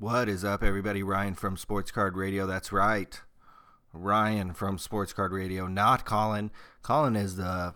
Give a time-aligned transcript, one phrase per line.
[0.00, 1.02] What is up, everybody?
[1.02, 2.46] Ryan from Sports Card Radio.
[2.46, 3.20] That's right.
[3.92, 6.52] Ryan from Sports Card Radio, not Colin.
[6.82, 7.74] Colin is the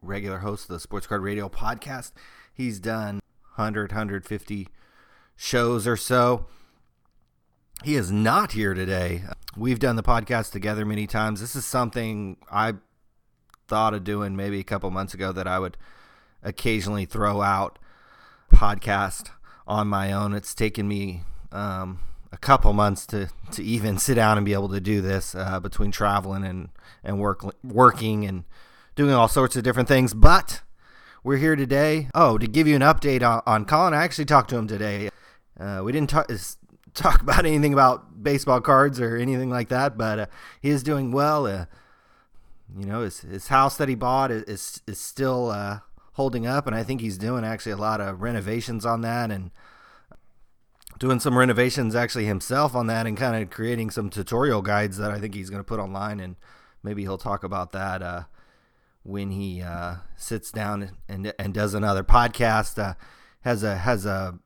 [0.00, 2.12] regular host of the Sports Card Radio podcast.
[2.54, 3.18] He's done
[3.56, 4.68] 100, 150
[5.34, 6.46] shows or so.
[7.82, 9.24] He is not here today.
[9.56, 11.40] We've done the podcast together many times.
[11.40, 12.74] This is something I
[13.66, 15.76] thought of doing maybe a couple months ago that I would
[16.40, 17.80] occasionally throw out
[18.52, 19.30] podcast
[19.66, 20.34] on my own.
[20.34, 21.22] It's taken me
[21.52, 22.00] um,
[22.32, 25.60] a couple months to, to even sit down and be able to do this uh,
[25.60, 26.70] between traveling and,
[27.04, 28.44] and work, working and
[28.96, 30.14] doing all sorts of different things.
[30.14, 30.62] But
[31.22, 32.08] we're here today.
[32.14, 35.10] Oh, to give you an update on, on Colin, I actually talked to him today.
[35.58, 36.28] Uh, we didn't talk
[36.94, 40.26] talk about anything about baseball cards or anything like that, but uh,
[40.60, 41.46] he is doing well.
[41.46, 41.66] Uh,
[42.76, 45.80] you know, his his house that he bought is is, is still uh,
[46.14, 49.50] holding up, and I think he's doing actually a lot of renovations on that and
[51.02, 55.10] doing some renovations actually himself on that and kind of creating some tutorial guides that
[55.10, 56.36] I think he's going to put online and
[56.84, 58.22] maybe he'll talk about that uh,
[59.02, 62.80] when he uh, sits down and and does another podcast.
[62.80, 62.94] Uh,
[63.40, 64.38] has a has a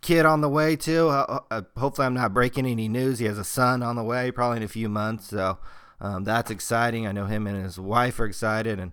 [0.00, 1.08] kid on the way too.
[1.08, 3.20] Uh, hopefully, I'm not breaking any news.
[3.20, 5.28] He has a son on the way, probably in a few months.
[5.28, 5.58] So
[6.00, 7.06] um, that's exciting.
[7.06, 8.90] I know him and his wife are excited, and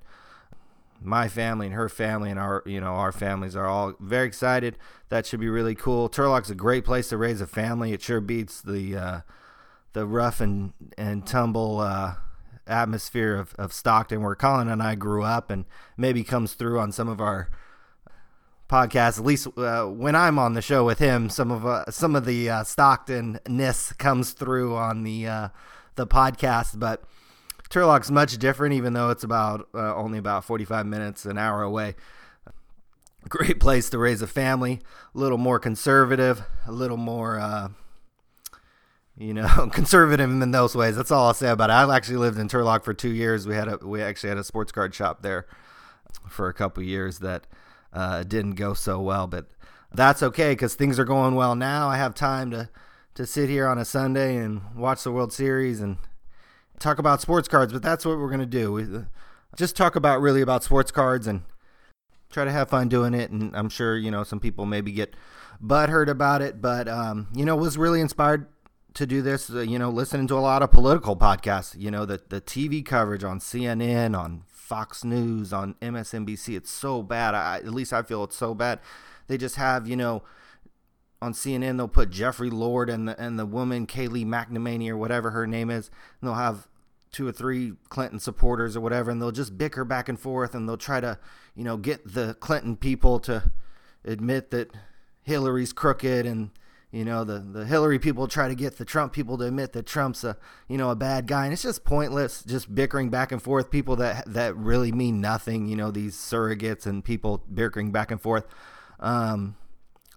[1.01, 4.77] my family and her family and our you know our families are all very excited.
[5.09, 6.09] That should be really cool.
[6.09, 7.93] Turlock's a great place to raise a family.
[7.93, 9.19] It sure beats the uh,
[9.93, 12.15] the rough and and tumble uh,
[12.67, 15.65] atmosphere of, of Stockton, where Colin and I grew up, and
[15.97, 17.49] maybe comes through on some of our
[18.69, 19.19] podcasts.
[19.19, 22.25] At least uh, when I'm on the show with him, some of uh, some of
[22.25, 25.49] the uh, Stockton ness comes through on the uh,
[25.95, 27.03] the podcast, but
[27.69, 31.95] Turlock's much different, even though it's about uh, only about 45 minutes, an hour away.
[33.27, 34.79] Great place to raise a family,
[35.13, 37.69] a little more conservative, a little more, uh,
[39.17, 40.95] you know, conservative in those ways.
[40.95, 41.73] That's all I'll say about it.
[41.73, 43.45] I actually lived in Turlock for two years.
[43.45, 45.45] We had a we actually had a sports card shop there
[46.27, 47.45] for a couple years that
[47.93, 49.47] uh, didn't go so well, but
[49.93, 51.89] that's okay because things are going well now.
[51.89, 52.69] I have time to
[53.15, 55.97] to sit here on a Sunday and watch the World Series and
[56.79, 58.71] talk about sports cards, but that's what we're going to do.
[58.71, 59.01] We, uh,
[59.55, 61.41] just talk about really about sports cards and
[62.29, 63.31] try to have fun doing it.
[63.31, 65.15] And I'm sure, you know, some people maybe get
[65.63, 68.47] butthurt about it, but, um, you know, was really inspired
[68.93, 72.05] to do this, uh, you know, listening to a lot of political podcasts, you know,
[72.05, 76.55] the, the TV coverage on CNN, on Fox News, on MSNBC.
[76.55, 77.35] It's so bad.
[77.35, 78.79] I, at least I feel it's so bad.
[79.27, 80.23] They just have, you know,
[81.21, 85.31] on CNN they'll put Jeffrey Lord and the and the woman Kayleigh McEnany or whatever
[85.31, 85.89] her name is,
[86.21, 86.67] and they'll have
[87.11, 90.67] two or three Clinton supporters or whatever, and they'll just bicker back and forth, and
[90.67, 91.17] they'll try to,
[91.55, 93.51] you know, get the Clinton people to
[94.05, 94.71] admit that
[95.23, 96.51] Hillary's crooked, and
[96.91, 99.85] you know the the Hillary people try to get the Trump people to admit that
[99.85, 100.37] Trump's a
[100.67, 103.69] you know a bad guy, and it's just pointless, just bickering back and forth.
[103.69, 108.21] People that that really mean nothing, you know, these surrogates and people bickering back and
[108.21, 108.45] forth.
[108.99, 109.55] Um,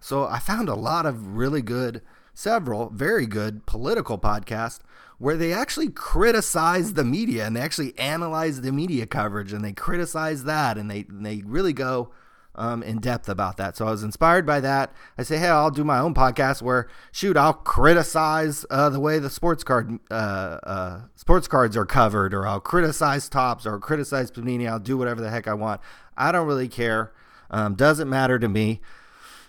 [0.03, 2.03] so I found a lot of really good,
[2.35, 4.81] several very good political podcasts
[5.19, 9.73] where they actually criticize the media and they actually analyze the media coverage and they
[9.73, 12.11] criticize that and they they really go
[12.57, 13.77] um, in depth about that.
[13.77, 14.93] So I was inspired by that.
[15.17, 19.21] I say, hey, I'll do my own podcast where shoot, I'll criticize uh, the way
[19.21, 24.33] the sports card uh, uh, sports cards are covered, or I'll criticize Topps, or criticize
[24.33, 24.69] Panini.
[24.69, 25.81] I'll do whatever the heck I want.
[26.17, 27.13] I don't really care.
[27.51, 28.81] Um, doesn't matter to me.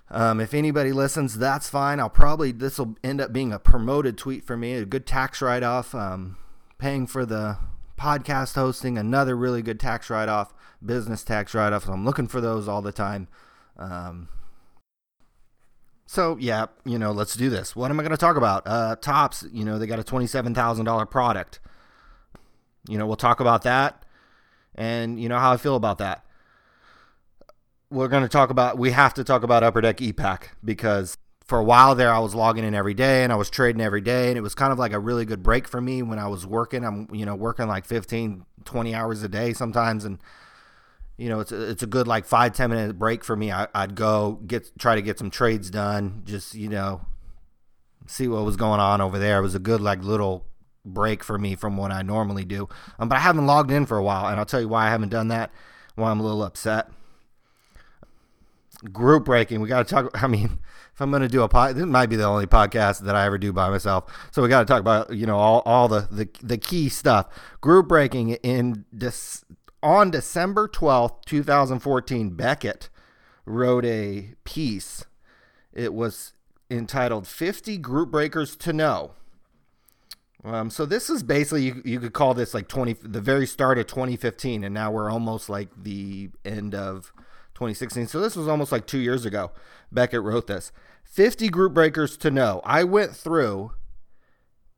[0.09, 1.99] Um, if anybody listens, that's fine.
[1.99, 5.41] I'll probably this will end up being a promoted tweet for me, a good tax
[5.41, 5.95] write off.
[5.95, 6.37] Um,
[6.77, 7.57] paying for the
[7.97, 10.53] podcast hosting, another really good tax write off,
[10.85, 11.87] business tax write off.
[11.87, 13.27] I'm looking for those all the time.
[13.77, 14.27] Um,
[16.05, 17.75] so yeah, you know, let's do this.
[17.75, 18.63] What am I going to talk about?
[18.67, 19.45] Uh, Topps.
[19.51, 21.59] You know, they got a twenty-seven thousand dollar product.
[22.87, 24.03] You know, we'll talk about that,
[24.75, 26.23] and you know how I feel about that
[27.93, 31.59] we're going to talk about we have to talk about upper deck ePack because for
[31.59, 34.29] a while there i was logging in every day and i was trading every day
[34.29, 36.45] and it was kind of like a really good break for me when i was
[36.45, 36.83] working.
[36.83, 40.17] I'm you know working like 15 20 hours a day sometimes and
[41.17, 43.51] you know it's a, it's a good like five ten minute break for me.
[43.51, 47.01] I, i'd go get try to get some trades done just you know
[48.07, 49.37] see what was going on over there.
[49.37, 50.47] It was a good like little
[50.83, 52.67] break for me from what i normally do.
[52.97, 54.89] Um, but i haven't logged in for a while and i'll tell you why i
[54.89, 55.51] haven't done that
[55.95, 56.89] why i'm a little upset
[58.91, 59.61] group breaking.
[59.61, 60.11] We got to talk.
[60.23, 60.59] I mean,
[60.93, 63.25] if I'm going to do a pod, this might be the only podcast that I
[63.25, 64.05] ever do by myself.
[64.31, 67.27] So we got to talk about you know all, all the, the the key stuff.
[67.61, 69.43] Group breaking in this
[69.81, 72.31] on December 12th, 2014.
[72.31, 72.89] Beckett
[73.45, 75.05] wrote a piece.
[75.73, 76.33] It was
[76.69, 79.11] entitled 50 Group Breakers to Know.
[80.45, 83.77] Um, so this is basically you, you could call this like 20 the very start
[83.77, 87.13] of 2015 and now we're almost like the end of
[87.55, 89.51] 2016 so this was almost like two years ago.
[89.91, 90.71] Beckett wrote this.
[91.03, 92.61] 50 group breakers to know.
[92.63, 93.71] I went through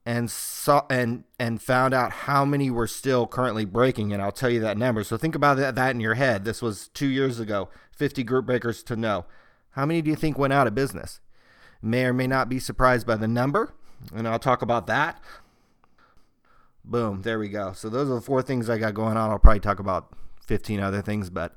[0.04, 4.50] and saw and and found out how many were still currently breaking and i'll tell
[4.50, 5.02] you that number.
[5.02, 6.44] So think about that, that in your head.
[6.44, 7.68] This was two years ago.
[7.92, 9.24] 50 group breakers to know.
[9.70, 11.20] How many do you think went out of business?
[11.82, 13.74] May or may not be surprised by the number
[14.14, 15.20] and i'll talk about that.
[16.84, 17.72] Boom, there we go.
[17.72, 19.30] So those are the four things I got going on.
[19.30, 20.12] I'll probably talk about
[20.46, 21.56] 15 other things, but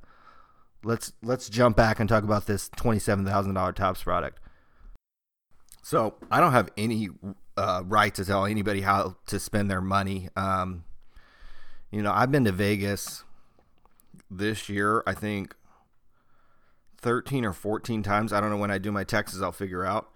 [0.84, 4.40] let's let's jump back and talk about this $27,000 Topps product.
[5.82, 7.10] So, I don't have any
[7.58, 10.30] uh, right to tell anybody how to spend their money.
[10.36, 10.84] Um,
[11.90, 13.24] you know, I've been to Vegas
[14.30, 15.56] this year, I think
[17.02, 18.32] 13 or 14 times.
[18.34, 20.10] I don't know when I do my taxes, I'll figure out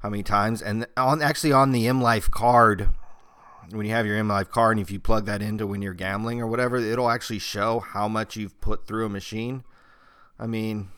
[0.00, 0.60] how many times.
[0.62, 2.88] And on actually on the M Life card,
[3.70, 5.94] when you have your M Life card and if you plug that into when you're
[5.94, 9.64] gambling or whatever, it'll actually show how much you've put through a machine.
[10.38, 10.88] I mean,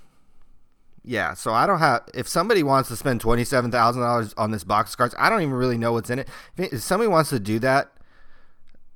[1.05, 1.35] yeah.
[1.35, 2.03] So I don't have.
[2.15, 5.29] If somebody wants to spend twenty seven thousand dollars on this box of cards, I
[5.31, 6.29] don't even really know what's in it.
[6.57, 7.93] If somebody wants to do that,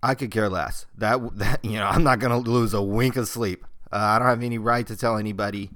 [0.02, 0.87] I could care less.
[0.96, 3.64] That that you know, I'm not gonna lose a wink of sleep.
[3.93, 5.70] Uh, I don't have any right to tell anybody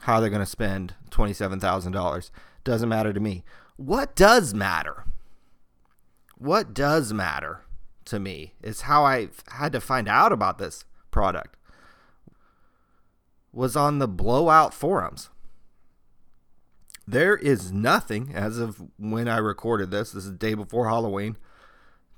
[0.00, 2.30] how they're gonna spend twenty seven thousand dollars.
[2.64, 3.44] Doesn't matter to me.
[3.76, 5.04] What does matter?
[6.38, 7.62] what does matter
[8.04, 11.55] to me is how I had to find out about this product
[13.56, 15.30] was on the blowout forums.
[17.08, 20.12] There is nothing as of when I recorded this.
[20.12, 21.38] This is the day before Halloween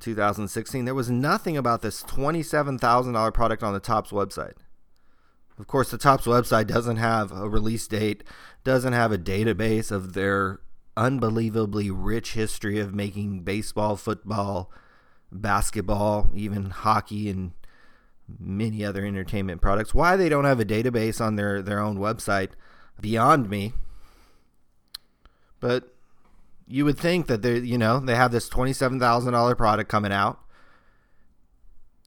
[0.00, 0.84] 2016.
[0.84, 4.54] There was nothing about this $27,000 product on the Topps website.
[5.58, 8.24] Of course, the Topps website doesn't have a release date,
[8.64, 10.60] doesn't have a database of their
[10.96, 14.72] unbelievably rich history of making baseball, football,
[15.30, 17.52] basketball, even hockey, and
[18.38, 19.94] many other entertainment products.
[19.94, 22.50] Why they don't have a database on their, their own website,
[23.00, 23.72] beyond me.
[25.60, 25.94] But
[26.66, 30.12] you would think that they, you know, they have this twenty-seven thousand dollar product coming
[30.12, 30.38] out.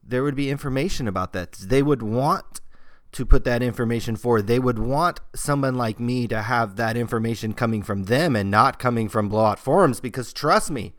[0.03, 1.53] There would be information about that.
[1.53, 2.62] They would want
[3.13, 4.47] to put that information forward.
[4.47, 8.79] They would want someone like me to have that information coming from them and not
[8.79, 10.94] coming from blowout forums because trust me,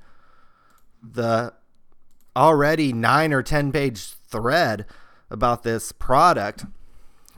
[1.02, 1.54] the
[2.36, 4.84] already nine or 10 page thread
[5.32, 6.64] about this product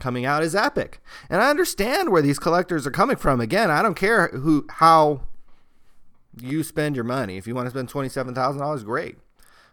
[0.01, 1.01] coming out is epic.
[1.31, 3.41] And I understand where these collectors are coming from.
[3.41, 5.23] Again, I don't care who how
[6.41, 7.37] you spend your money.
[7.37, 9.17] If you want to spend $27,000, great.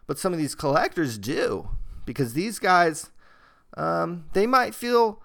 [0.06, 1.68] But some of these collectors do
[2.06, 3.10] because these guys
[3.76, 5.20] um, they might feel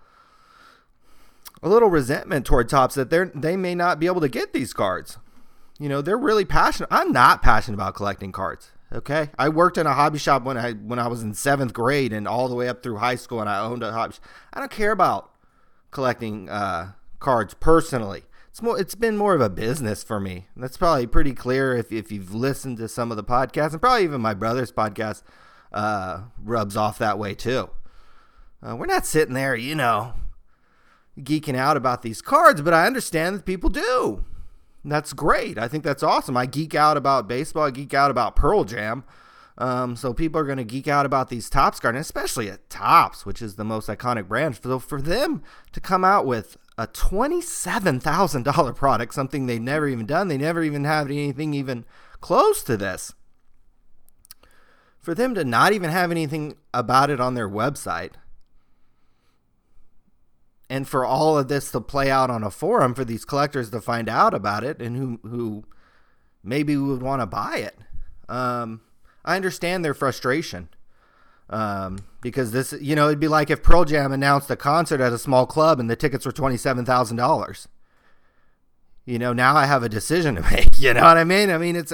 [1.62, 4.74] a little resentment toward Topps that they they may not be able to get these
[4.74, 5.18] cards.
[5.80, 6.90] You know, they're really passionate.
[6.92, 8.72] I'm not passionate about collecting cards.
[8.92, 12.14] Okay, I worked in a hobby shop when I when I was in seventh grade
[12.14, 14.14] and all the way up through high school, and I owned a hobby.
[14.14, 14.24] Shop.
[14.54, 15.32] I don't care about
[15.92, 18.24] collecting uh, cards personally.
[18.50, 18.80] It's more.
[18.80, 20.48] It's been more of a business for me.
[20.56, 24.06] That's probably pretty clear if if you've listened to some of the podcasts, and probably
[24.06, 25.22] even my brother's podcast
[25.74, 27.70] uh, rubs off that way too.
[28.64, 30.14] Uh, we're not sitting there, you know,
[31.20, 34.24] geeking out about these cards, but I understand that people do.
[34.92, 35.58] That's great.
[35.58, 36.38] I think that's awesome.
[36.38, 37.64] I geek out about baseball.
[37.64, 39.04] I geek out about Pearl Jam.
[39.60, 43.26] Um, so people are going to geek out about these Topps cards, especially at Topps,
[43.26, 44.60] which is the most iconic brand.
[44.62, 45.42] So for them
[45.72, 50.38] to come out with a twenty-seven thousand dollar product, something they've never even done, they
[50.38, 51.86] never even have anything even
[52.22, 53.14] close to this.
[55.00, 58.12] For them to not even have anything about it on their website
[60.70, 63.82] and for all of this to play out on a forum for these collectors to
[63.82, 65.64] find out about it and who who
[66.44, 67.78] maybe would want to buy it.
[68.30, 68.82] Um,
[69.24, 70.70] I understand their frustration
[71.50, 75.14] um, because this, you know, it'd be like if Pearl Jam announced a concert at
[75.14, 77.68] a small club and the tickets were twenty seven thousand dollars.
[79.06, 80.80] You know, now I have a decision to make.
[80.80, 81.50] You know what I mean?
[81.50, 81.94] I mean, it's,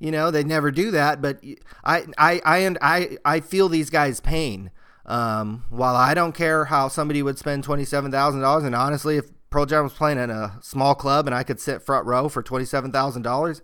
[0.00, 1.40] you know, they never do that, but
[1.84, 4.72] I, I, I, I, I feel these guys' pain
[5.08, 9.26] um, while I don't care how somebody would spend twenty-seven thousand dollars, and honestly, if
[9.50, 12.42] Pearl Jam was playing in a small club and I could sit front row for
[12.42, 13.62] twenty-seven thousand dollars,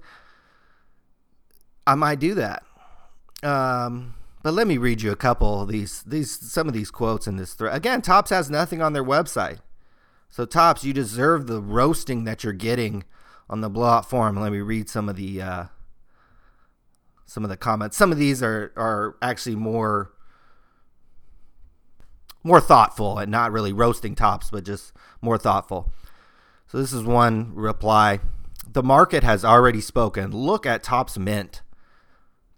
[1.87, 2.63] I might do that.
[3.43, 7.27] Um, but let me read you a couple of these these some of these quotes
[7.27, 7.77] in this thread.
[7.77, 9.59] Again, Topps has nothing on their website,
[10.31, 13.05] so Topps, you deserve the roasting that you're getting
[13.51, 14.41] on the blowout forum.
[14.41, 15.65] Let me read some of the uh,
[17.27, 17.99] some of the comments.
[17.99, 20.11] Some of these are are actually more
[22.45, 25.93] more thoughtful and not really roasting Topps, but just more thoughtful.
[26.69, 28.21] So this is one reply.
[28.71, 30.31] the market has already spoken.
[30.31, 31.63] Look at Topps Mint.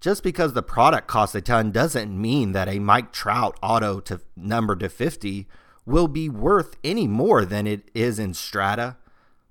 [0.00, 4.20] Just because the product costs a ton doesn't mean that a Mike Trout auto to
[4.36, 5.46] number to 50
[5.84, 8.96] will be worth any more than it is in Strata,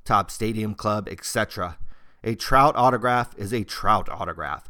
[0.03, 1.77] Topps Stadium Club, etc.
[2.23, 4.69] A Trout autograph is a Trout autograph.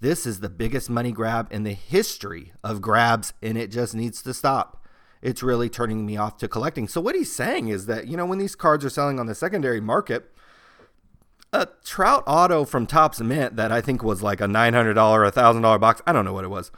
[0.00, 4.22] This is the biggest money grab in the history of grabs, and it just needs
[4.22, 4.82] to stop.
[5.26, 6.86] It's really turning me off to collecting.
[6.86, 9.34] So, what he's saying is that, you know, when these cards are selling on the
[9.34, 10.30] secondary market,
[11.52, 15.80] a Trout auto from Topps Mint that I think was like a $900 or $1,000
[15.80, 16.70] box, I don't know what it was,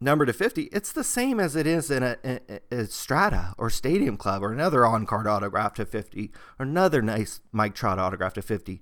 [0.00, 2.40] number to 50, it's the same as it is in a, a,
[2.72, 7.40] a Strata or Stadium Club or another on card autograph to 50 or another nice
[7.52, 8.80] Mike Trout autograph to 50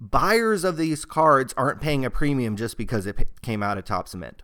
[0.00, 4.14] buyers of these cards aren't paying a premium just because it came out of Topps
[4.14, 4.42] Mint,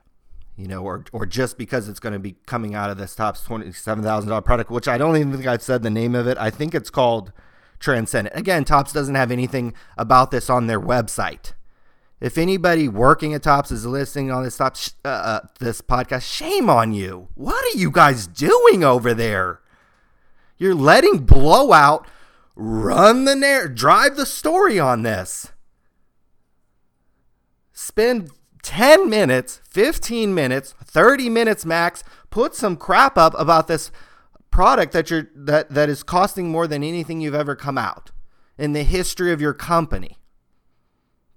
[0.57, 3.43] you know, or or just because it's going to be coming out of this Topps
[3.43, 6.27] twenty seven thousand dollar product, which I don't even think I've said the name of
[6.27, 6.39] it.
[6.39, 7.33] I think it's called
[7.79, 8.37] Transcendent.
[8.37, 11.53] Again, Topps doesn't have anything about this on their website.
[12.19, 16.71] If anybody working at Topps is listening on this Topps uh, uh, this podcast, shame
[16.71, 17.29] on you.
[17.35, 19.61] What are you guys doing over there?
[20.57, 22.09] You're letting blowout
[22.55, 25.53] run the narr drive the story on this.
[27.75, 28.31] Spend
[28.67, 33.93] 10 minutes, 15 minutes, 30 minutes max, put some crap up about this
[34.51, 38.11] product that you're that that is costing more than anything you've ever come out
[38.59, 40.19] in the history of your company.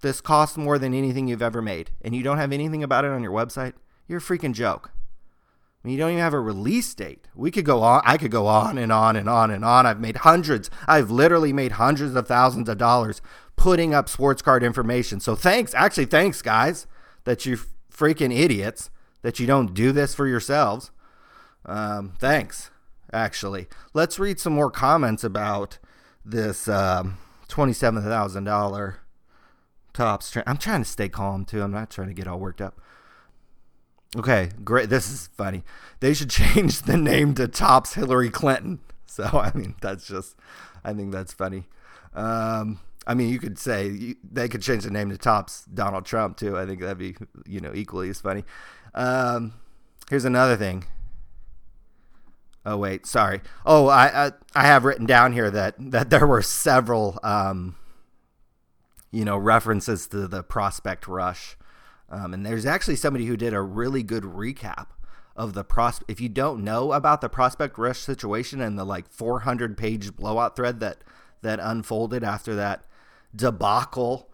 [0.00, 3.12] This costs more than anything you've ever made and you don't have anything about it
[3.12, 3.74] on your website.
[4.08, 4.90] You're a freaking joke.
[4.92, 7.28] I mean, you don't even have a release date.
[7.32, 8.02] We could go on.
[8.04, 9.86] I could go on and on and on and on.
[9.86, 10.68] I've made hundreds.
[10.88, 13.22] I've literally made hundreds of thousands of dollars
[13.54, 15.20] putting up sports card information.
[15.20, 16.88] So thanks, actually, thanks, guys,
[17.24, 17.58] that you
[17.92, 18.90] freaking idiots
[19.22, 20.90] that you don't do this for yourselves.
[21.66, 22.70] Um, thanks,
[23.12, 23.68] actually.
[23.92, 25.78] Let's read some more comments about
[26.24, 29.00] this um, twenty-seven thousand dollar
[29.92, 30.30] Topps.
[30.30, 31.62] Tra- I'm trying to stay calm too.
[31.62, 32.80] I'm not trying to get all worked up.
[34.16, 34.88] Okay, great.
[34.88, 35.62] This is funny.
[36.00, 38.80] They should change the name to Topps Hillary Clinton.
[39.06, 40.36] So, I mean, that's just,
[40.84, 41.66] I think that's funny.
[42.14, 46.04] Um, I mean, you could say you, they could change the name to Topps Donald
[46.04, 46.56] Trump too.
[46.56, 47.16] I think that'd be,
[47.46, 48.44] you know, equally as funny.
[48.94, 49.54] Um,
[50.08, 50.84] here's another thing.
[52.64, 53.40] Oh wait, sorry.
[53.64, 57.76] Oh, I, I, I have written down here that that there were several, um,
[59.10, 61.56] you know, references to the prospect rush
[62.10, 64.88] um, and there's actually somebody who did a really good recap
[65.36, 66.00] of the pros.
[66.08, 70.56] If you don't know about the prospect rush situation and the like 400 page blowout
[70.56, 70.98] thread that
[71.42, 72.84] that unfolded after that
[73.34, 74.28] debacle,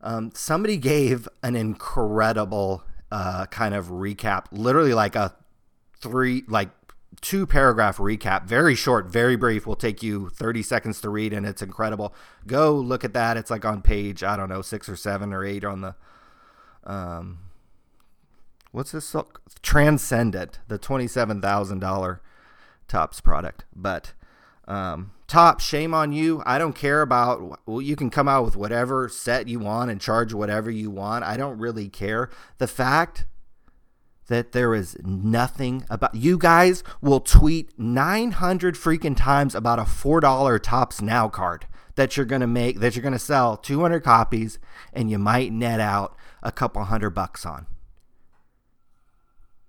[0.00, 5.34] um, somebody gave an incredible uh, kind of recap, literally like a
[6.00, 6.70] three like
[7.20, 9.66] two paragraph recap, very short, very brief.
[9.66, 12.14] Will take you 30 seconds to read, and it's incredible.
[12.46, 13.36] Go look at that.
[13.36, 15.94] It's like on page I don't know six or seven or eight on the
[16.84, 17.38] um,
[18.72, 19.14] what's this?
[19.62, 22.20] Transcendent, the twenty-seven thousand dollar
[22.86, 23.64] Topps product.
[23.74, 24.14] But
[24.68, 26.42] um, Top, shame on you.
[26.46, 27.60] I don't care about.
[27.66, 31.22] Well, you can come out with whatever set you want and charge whatever you want.
[31.22, 32.30] I don't really care.
[32.56, 33.26] The fact
[34.28, 40.62] that there is nothing about you guys will tweet 900 freaking times about a $4
[40.62, 44.58] Topps Now card that you're going to make that you're going to sell 200 copies
[44.94, 47.66] and you might net out a couple hundred bucks on.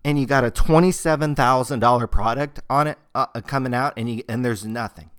[0.04, 4.46] And you got a $27,000 product on it uh, uh, coming out and you, and
[4.46, 5.10] there's nothing.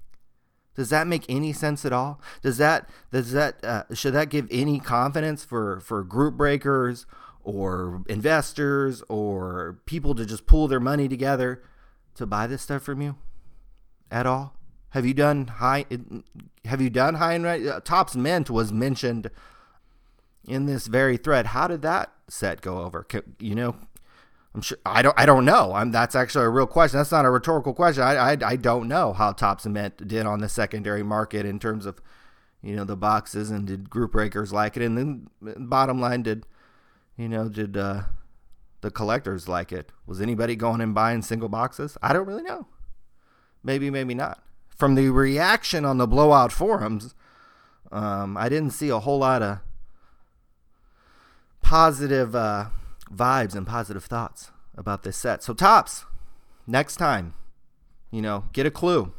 [0.75, 2.20] Does that make any sense at all?
[2.42, 7.04] Does that does that uh, should that give any confidence for for group breakers
[7.42, 11.62] or investors or people to just pool their money together
[12.14, 13.16] to buy this stuff from you
[14.10, 14.54] at all?
[14.90, 15.84] Have you done high?
[16.64, 17.66] Have you done high and right?
[17.66, 19.30] Uh, Topps Mint was mentioned
[20.46, 21.46] in this very thread.
[21.46, 23.06] How did that set go over?
[23.38, 23.76] You know,
[24.54, 25.19] I'm sure I don't.
[25.19, 25.75] I don't know.
[25.75, 25.92] I'm.
[25.92, 26.99] That's actually a real question.
[26.99, 28.02] That's not a rhetorical question.
[28.02, 28.33] I.
[28.33, 32.00] I, I don't know how Topps Mint did on the secondary market in terms of,
[32.61, 36.47] you know, the boxes and did group breakers like it, and then bottom line did,
[37.16, 38.02] you know, did uh,
[38.80, 39.92] the collectors like it?
[40.04, 41.97] Was anybody going and buying single boxes?
[42.02, 42.66] I don't really know.
[43.62, 44.42] Maybe, maybe not.
[44.76, 47.14] From the reaction on the blowout forums,
[47.92, 49.59] um, I didn't see a whole lot of
[51.61, 52.66] positive uh,
[53.14, 55.43] vibes and positive thoughts about this set.
[55.43, 56.05] So, Topps,
[56.67, 57.35] next time,
[58.11, 59.12] you know, get a clue.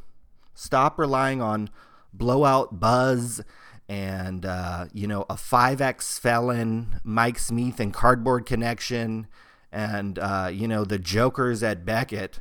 [0.53, 1.69] Stop relying on
[2.13, 3.41] blowout buzz
[3.87, 9.27] and, uh, you know, a 5X felon, Mike Smith and Cardboard Connection,
[9.71, 12.39] and, uh, you know, the jokers at Beckett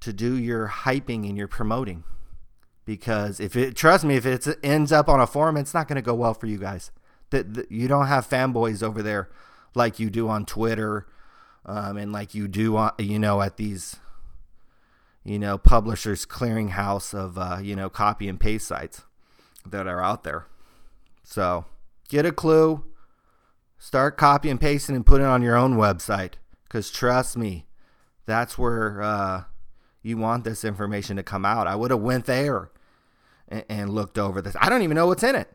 [0.00, 2.04] to do your hyping and your promoting
[2.84, 5.96] because if it trust me if it ends up on a forum it's not going
[5.96, 6.90] to go well for you guys
[7.30, 9.28] that you don't have fanboys over there
[9.74, 11.06] like you do on twitter
[11.66, 13.96] um, and like you do on you know at these
[15.24, 19.02] you know publishers clearinghouse of uh, you know copy and paste sites
[19.66, 20.46] that are out there
[21.22, 21.64] so
[22.08, 22.84] get a clue
[23.78, 26.34] start copy and pasting and put it on your own website
[26.64, 27.66] because trust me
[28.26, 29.44] that's where uh,
[30.02, 31.66] you want this information to come out.
[31.66, 32.70] I would have went there
[33.48, 34.56] and, and looked over this.
[34.60, 35.52] I don't even know what's in it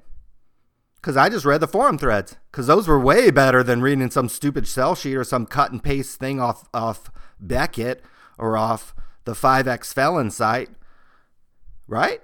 [1.05, 4.27] because I just read the forum threads because those were way better than reading some
[4.27, 8.03] stupid sell sheet or some cut and paste thing off off Beckett
[8.39, 10.69] or off the 5X felon site,
[11.87, 12.23] right?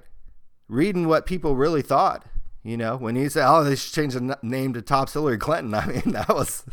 [0.68, 2.26] Reading what people really thought.
[2.64, 5.74] You know, when he said, "Oh, they should change the name to Topps Hillary Clinton,"
[5.76, 6.64] I mean, that was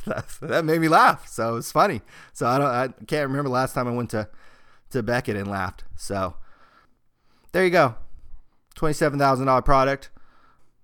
[0.41, 1.29] that made me laugh.
[1.29, 2.01] So it was funny.
[2.33, 4.31] So I don't, I can't remember last time I went to
[4.93, 5.85] to Beckett and laughed.
[5.95, 6.37] So
[7.53, 7.97] there you go.
[8.77, 10.09] $27,000 product.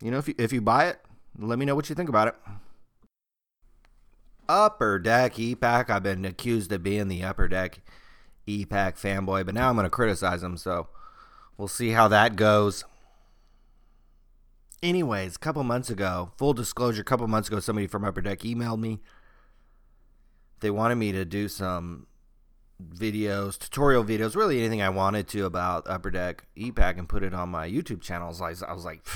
[0.03, 0.99] You know, if you, if you buy it,
[1.39, 2.35] let me know what you think about it.
[4.49, 5.91] Upper Deck E-Pack.
[5.91, 7.81] I've been accused of being the Upper Deck
[8.47, 10.57] E-Pack fanboy, but now I'm going to criticize them.
[10.57, 10.89] So
[11.57, 12.85] we'll see how that goes.
[14.83, 18.41] Anyways, a couple months ago, full disclosure, a couple months ago, somebody from Upper Deck
[18.41, 19.01] emailed me.
[20.61, 22.07] They wanted me to do some
[22.83, 27.33] videos, tutorial videos, really anything I wanted to about Upper Deck E-Pack and put it
[27.33, 28.43] on my YouTube channels.
[28.43, 29.07] I was, I was like,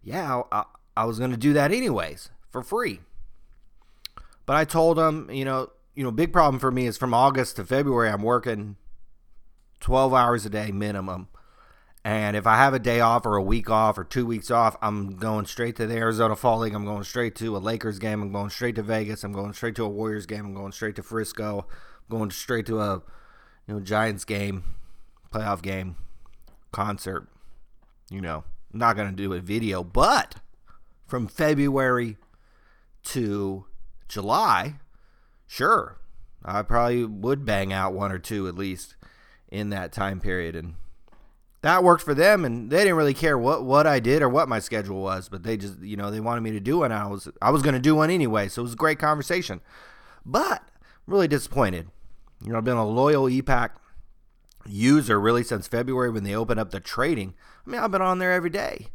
[0.00, 0.64] yeah, I,
[0.96, 3.00] I was going to do that anyways for free.
[4.46, 7.56] But I told them, you know, you know, big problem for me is from August
[7.56, 8.76] to February, I'm working
[9.80, 11.28] 12 hours a day minimum.
[12.04, 14.76] And if I have a day off or a week off or two weeks off,
[14.80, 16.74] I'm going straight to the Arizona Fall League.
[16.74, 18.22] I'm going straight to a Lakers game.
[18.22, 19.24] I'm going straight to Vegas.
[19.24, 20.44] I'm going straight to a Warriors game.
[20.44, 21.66] I'm going straight to Frisco
[22.08, 23.02] I'm going straight to a
[23.66, 24.64] you know Giants game,
[25.32, 25.96] playoff game,
[26.72, 27.28] concert.
[28.10, 30.36] You know, I'm not gonna do a video, but
[31.06, 32.16] from February
[33.04, 33.66] to
[34.08, 34.74] July,
[35.46, 35.98] sure,
[36.44, 38.96] I probably would bang out one or two at least
[39.48, 40.74] in that time period, and
[41.62, 42.44] that worked for them.
[42.44, 45.42] And they didn't really care what what I did or what my schedule was, but
[45.42, 46.92] they just you know they wanted me to do one.
[46.92, 49.60] I was I was gonna do one anyway, so it was a great conversation,
[50.24, 50.62] but
[51.06, 51.88] really disappointed
[52.44, 53.76] you know, I've been a loyal E-Pack
[54.66, 57.34] user really since February when they opened up the trading.
[57.66, 58.88] I mean, I've been on there every day.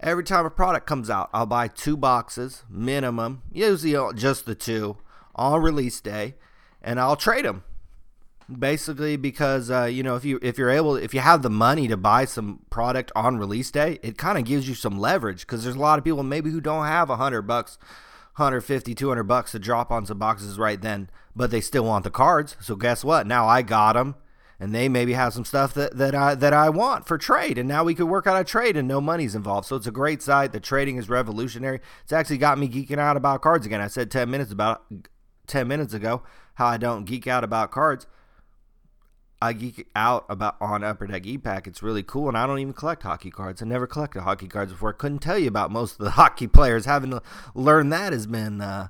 [0.00, 4.98] Every time a product comes out, I'll buy two boxes minimum, usually just the two
[5.34, 6.34] on release day,
[6.82, 7.64] and I'll trade them.
[8.50, 11.88] Basically, because uh, you know, if you if you're able, if you have the money
[11.88, 15.64] to buy some product on release day, it kind of gives you some leverage because
[15.64, 17.76] there's a lot of people maybe who don't have a hundred bucks
[18.36, 22.10] 150 200 bucks to drop on some boxes right then but they still want the
[22.10, 22.56] cards.
[22.60, 23.26] So guess what?
[23.26, 24.16] Now i got them
[24.58, 27.68] and they maybe have some stuff that, that I that I want for trade, and
[27.68, 29.66] now we could work out a trade and no money's involved.
[29.66, 30.52] So it's a great site.
[30.52, 31.80] The trading is revolutionary.
[32.02, 33.80] It's actually got me geeking out about cards again.
[33.80, 34.84] I said ten minutes about
[35.46, 36.22] ten minutes ago
[36.54, 38.06] how I don't geek out about cards.
[39.40, 41.66] I geek out about on Upper Deck E-Pack.
[41.66, 43.60] It's really cool, and I don't even collect hockey cards.
[43.60, 44.90] I never collected hockey cards before.
[44.90, 46.86] I couldn't tell you about most of the hockey players.
[46.86, 47.22] Having to
[47.54, 48.88] learn that has been uh,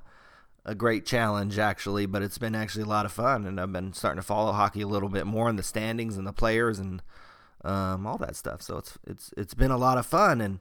[0.67, 3.93] a great challenge, actually, but it's been actually a lot of fun, and I've been
[3.93, 7.01] starting to follow hockey a little bit more in the standings and the players and
[7.63, 8.61] um, all that stuff.
[8.61, 10.59] So it's it's it's been a lot of fun, and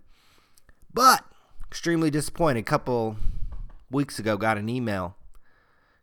[0.95, 1.25] but
[1.67, 2.61] extremely disappointed.
[2.61, 3.17] A couple
[3.91, 5.17] weeks ago, got an email.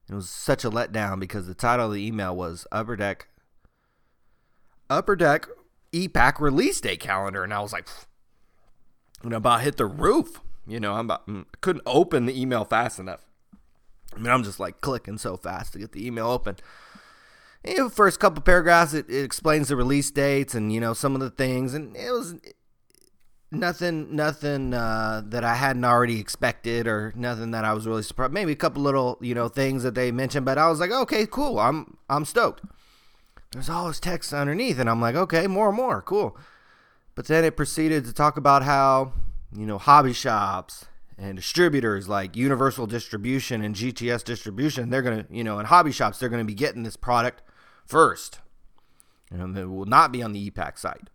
[0.10, 3.30] It was such a letdown because the title of the email was Upper Deck
[4.89, 5.48] Upper Deck
[5.94, 7.88] E-Pack release day calendar, and I was like,
[9.24, 10.42] and about hit the roof.
[10.68, 13.26] You know, I'm about mm, couldn't open the email fast enough.
[14.15, 16.58] I mean, I'm just like clicking so fast to get the email open.
[17.65, 21.15] You know, first couple paragraphs, it, it explains the release dates and you know some
[21.15, 22.36] of the things, and it was
[23.52, 28.34] nothing, nothing uh, that I hadn't already expected, or nothing that I was really surprised.
[28.34, 31.26] Maybe a couple little you know things that they mentioned, but I was like, okay,
[31.26, 31.60] cool.
[31.60, 32.62] I'm I'm stoked
[33.54, 36.38] there's all this text underneath, and I'm like, okay, more and more, cool.
[37.15, 39.13] But then it proceeded to talk about how,
[39.56, 40.86] you know, hobby shops
[41.17, 45.91] and distributors like Universal Distribution and GTS Distribution, they're going to, you know, and hobby
[45.91, 47.41] shops, they're going to be getting this product
[47.86, 48.39] first.
[49.30, 51.10] And it will not be on the E-Pack site.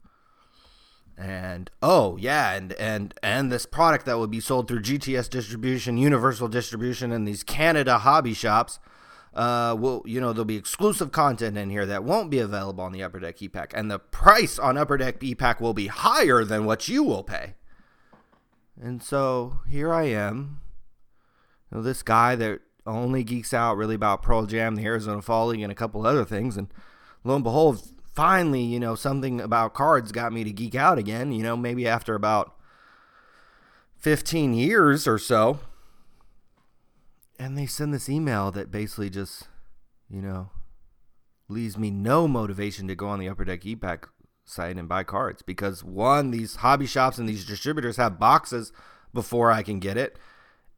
[1.17, 5.99] And oh yeah, and and and this product that will be sold through GTS Distribution,
[5.99, 8.79] Universal Distribution, and these Canada hobby shops
[9.35, 12.93] uh, will you know there'll be exclusive content in here that won't be available on
[12.93, 16.65] the Upper Deck E-Pack, and the price on Upper Deck E-Pack will be higher than
[16.65, 17.55] what you will pay.
[18.81, 20.61] And so here I am,
[21.71, 25.49] you know, this guy that only geeks out really about Pearl Jam, the Arizona Fall
[25.49, 26.69] League, and a couple other things, and
[27.25, 27.83] lo and behold,
[28.15, 31.87] finally, you know, something about cards got me to geek out again, you know, maybe
[31.87, 32.55] after about
[33.99, 35.61] 15 years or so.
[37.39, 39.49] And they send this email that basically just,
[40.11, 40.51] you know,
[41.49, 44.05] leaves me no motivation to go on the Upper Deck ePack
[44.49, 48.73] site and buy cards because one, these hobby shops and these distributors have boxes
[49.13, 50.19] before I can get it,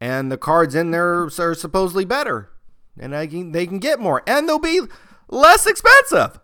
[0.00, 2.50] and the cards in there are supposedly better,
[2.98, 4.80] and I can they can get more, and they'll be
[5.28, 6.40] less expensive.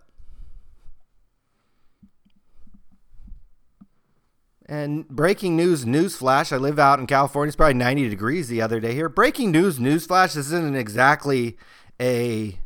[4.69, 6.51] And breaking news, news flash.
[6.51, 7.49] I live out in California.
[7.49, 9.09] It's probably 90 degrees the other day here.
[9.09, 10.33] Breaking news, news flash.
[10.33, 11.57] This isn't exactly
[12.01, 12.59] a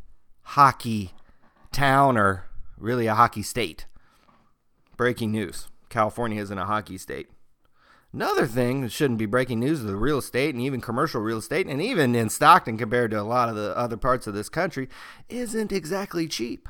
[0.43, 1.13] hockey
[1.73, 2.47] town or
[2.79, 3.85] really a hockey state.
[5.01, 5.69] Breaking news.
[5.89, 7.29] California isn't a hockey state.
[8.13, 11.39] Another thing that shouldn't be breaking news is the real estate and even commercial real
[11.39, 14.51] estate, and even in Stockton compared to a lot of the other parts of this
[14.51, 14.91] country,
[15.31, 16.69] isn't exactly cheap.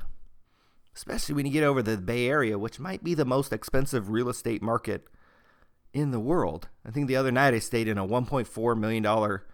[0.94, 4.28] Especially when you get over the Bay Area, which might be the most expensive real
[4.28, 5.08] estate market
[5.92, 6.68] in the world.
[6.86, 9.44] I think the other night I stayed in a 1.4 million dollar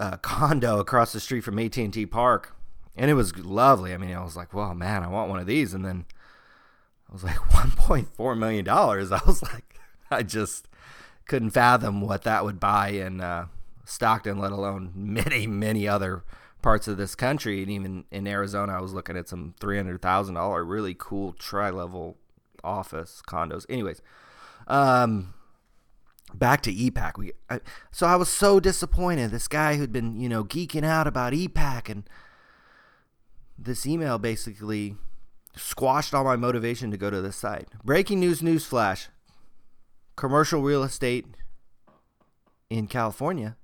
[0.00, 2.56] uh, condo across the street from AT&T Park,
[2.96, 3.94] and it was lovely.
[3.94, 6.06] I mean, I was like, "Well, man, I want one of these," and then
[7.08, 8.68] I was like, $1.4 million.
[8.68, 10.68] I was like, I just
[11.26, 13.46] couldn't fathom what that would buy in uh,
[13.84, 16.24] Stockton, let alone many, many other
[16.62, 17.62] parts of this country.
[17.62, 21.32] And even in Arizona, I was looking at some three hundred thousand dollar really cool
[21.32, 22.16] tri level
[22.64, 23.66] office condos.
[23.68, 24.02] Anyways,
[24.66, 25.34] um,
[26.34, 27.18] back to ePack.
[27.18, 29.30] We I, so I was so disappointed.
[29.30, 32.08] This guy who'd been you know geeking out about ePack and
[33.58, 34.96] this email basically
[35.56, 37.68] squashed all my motivation to go to this site.
[37.84, 39.08] Breaking news, news flash:
[40.14, 41.26] commercial real estate
[42.70, 43.56] in California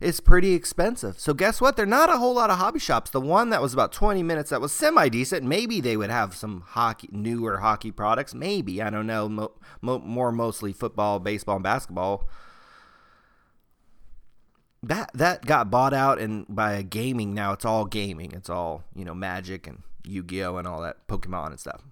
[0.00, 1.18] is pretty expensive.
[1.18, 1.76] So guess what?
[1.76, 3.10] There're not a whole lot of hobby shops.
[3.10, 6.34] The one that was about 20 minutes that was semi decent, maybe they would have
[6.34, 8.34] some hockey, newer hockey products.
[8.34, 9.28] Maybe I don't know.
[9.28, 12.28] Mo, mo, more mostly football, baseball, and basketball.
[14.82, 17.32] That that got bought out and by a gaming.
[17.32, 18.32] Now it's all gaming.
[18.32, 21.82] It's all you know, Magic and Yu-Gi-Oh and all that, Pokemon and stuff.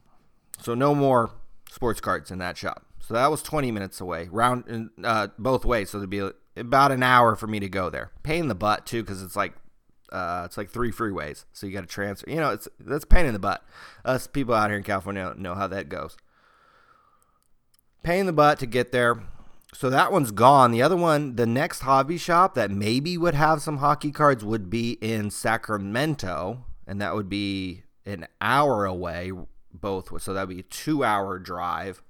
[0.61, 1.31] So no more
[1.71, 2.87] sports cards in that shop.
[3.01, 5.91] So that was 20 minutes away, round uh, both ways.
[5.91, 8.13] So there'd be about an hour for me to go there.
[8.23, 9.55] Pain in the butt too, because it's like
[10.13, 12.29] uh, it's like three freeways, so you got to transfer.
[12.29, 13.65] You know, it's that's pain in the butt.
[14.05, 16.17] Us people out here in California know how that goes.
[18.03, 19.21] Pain in the butt to get there.
[19.75, 20.71] So that one's gone.
[20.71, 24.69] The other one, the next hobby shop that maybe would have some hockey cards would
[24.69, 29.33] be in Sacramento, and that would be an hour away
[29.73, 30.21] both.
[30.23, 32.03] So that'd be a two-hour drive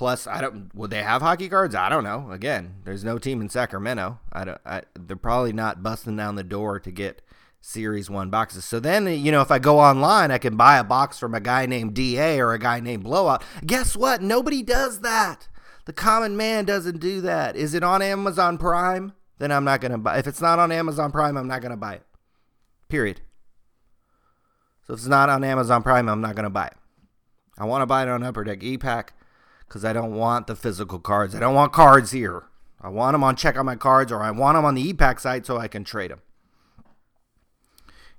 [0.00, 0.74] Plus, I don't.
[0.74, 1.74] Would they have hockey cards?
[1.74, 2.30] I don't know.
[2.30, 4.18] Again, there's no team in Sacramento.
[4.32, 4.60] I don't.
[4.64, 7.20] I, they're probably not busting down the door to get
[7.60, 8.64] Series One boxes.
[8.64, 11.40] So then, you know, if I go online, I can buy a box from a
[11.40, 13.44] guy named Da or a guy named Blowout.
[13.66, 14.22] Guess what?
[14.22, 15.48] Nobody does that.
[15.84, 17.54] The common man doesn't do that.
[17.54, 19.12] Is it on Amazon Prime?
[19.36, 20.16] Then I'm not gonna buy.
[20.16, 22.06] If it's not on Amazon Prime, I'm not gonna buy it.
[22.88, 23.20] Period.
[24.90, 26.76] So if it's not on Amazon Prime, I'm not gonna buy it.
[27.56, 29.10] I want to buy it on Upper Deck ePack
[29.68, 31.32] because I don't want the physical cards.
[31.32, 32.46] I don't want cards here.
[32.80, 35.20] I want them on Check Out My Cards or I want them on the ePack
[35.20, 36.22] site so I can trade them.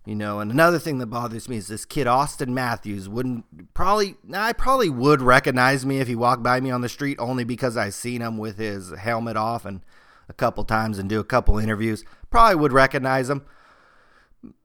[0.06, 4.16] You know, and another thing that bothers me is this kid Auston Matthews wouldn't probably
[4.34, 7.76] I probably would recognize me if he walked by me on the street only because
[7.76, 9.82] I've seen him with his helmet off and
[10.30, 12.06] a couple times and do a couple interviews.
[12.30, 13.44] Probably would recognize him.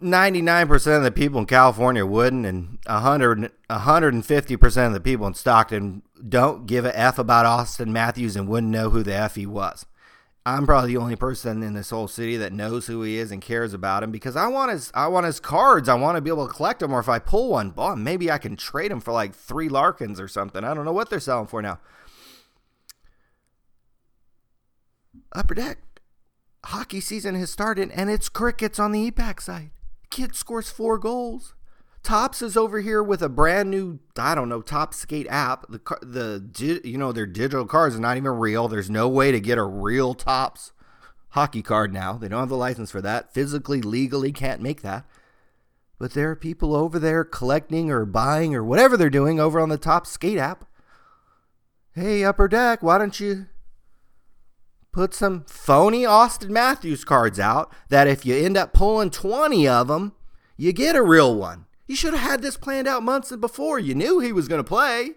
[0.03, 6.03] 99% of the people in California wouldn't, and 100, 150% of the people in Stockton
[6.27, 9.85] don't give a F about Auston Matthews and wouldn't know who the F he was.
[10.47, 13.43] I'm probably the only person in this whole city that knows who he is and
[13.43, 15.89] cares about him because I want his I want his cards.
[15.89, 18.31] I want to be able to collect them, or if I pull one, boy, maybe
[18.31, 20.63] I can trade him for like three Larkins or something.
[20.63, 21.81] I don't know what they're selling for now.
[25.33, 25.79] Upper Deck
[26.67, 29.71] hockey season has started and it's crickets on the ePack side.
[30.11, 31.55] Kid scores four goals.
[32.03, 35.67] Topps is over here with a brand new, I don't know, Topps Skate app.
[35.69, 38.69] The the you know their digital cards are not even real.
[38.69, 40.73] There's no way to get a real Topps
[41.31, 42.15] hockey card now.
[42.15, 43.35] They don't have the license for that.
[43.35, 45.05] Physically, legally, can't make that.
[45.99, 49.69] But there are people over there collecting or buying or whatever they're doing over on
[49.69, 50.65] the Topps Skate app.
[51.93, 53.47] Hey, Upper Deck, why don't you
[54.97, 59.89] put some phony Auston Matthews cards out that if you end up pulling 20 of
[59.89, 60.15] them,
[60.57, 61.67] you get a real one.
[61.87, 63.79] You should have had this planned out months before.
[63.79, 65.11] You knew he was going to play.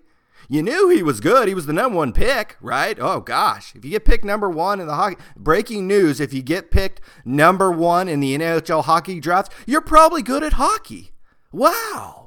[0.49, 1.47] You knew he was good.
[1.47, 2.97] He was the number one pick, right?
[2.99, 6.41] Oh gosh, if you get picked number one in the hockey, breaking news: if you
[6.41, 11.11] get picked number one in the NHL hockey draft, you're probably good at hockey.
[11.53, 12.18] Wow,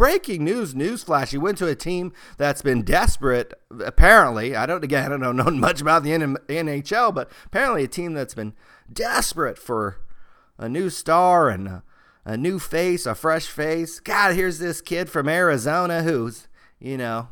[0.00, 1.28] Breaking news, newsflash.
[1.28, 3.52] He went to a team that's been desperate,
[3.84, 4.56] apparently.
[4.56, 8.32] I don't, again, I don't know much about the NHL, but apparently a team that's
[8.32, 8.54] been
[8.90, 9.98] desperate for
[10.56, 11.82] a new star and a,
[12.24, 14.00] a new face, a fresh face.
[14.00, 17.28] God, here's this kid from Arizona who's, you know,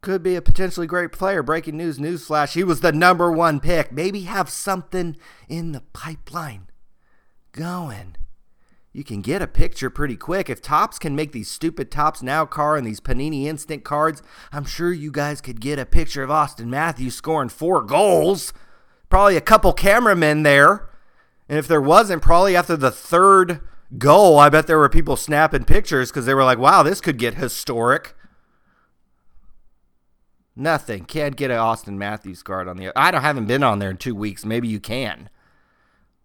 [0.00, 1.44] could be a potentially great player.
[1.44, 2.54] Breaking news, newsflash.
[2.54, 3.92] He was the number one pick.
[3.92, 5.16] Maybe have something
[5.48, 6.66] in the pipeline
[7.52, 8.16] going.
[8.94, 10.48] You can get a picture pretty quick.
[10.48, 14.64] If Topps can make these stupid Topps Now car and these Panini Instant cards, I'm
[14.64, 18.52] sure you guys could get a picture of Auston Matthews scoring four goals.
[19.10, 20.88] Probably a couple cameramen there.
[21.48, 23.60] And if there wasn't, probably after the third
[23.98, 27.18] goal, I bet there were people snapping pictures because they were like, wow, this could
[27.18, 28.14] get historic.
[30.54, 31.04] Nothing.
[31.04, 32.92] Can't get an Auston Matthews card on the.
[32.94, 34.44] I don't haven't been on there in two weeks.
[34.44, 35.30] Maybe you can,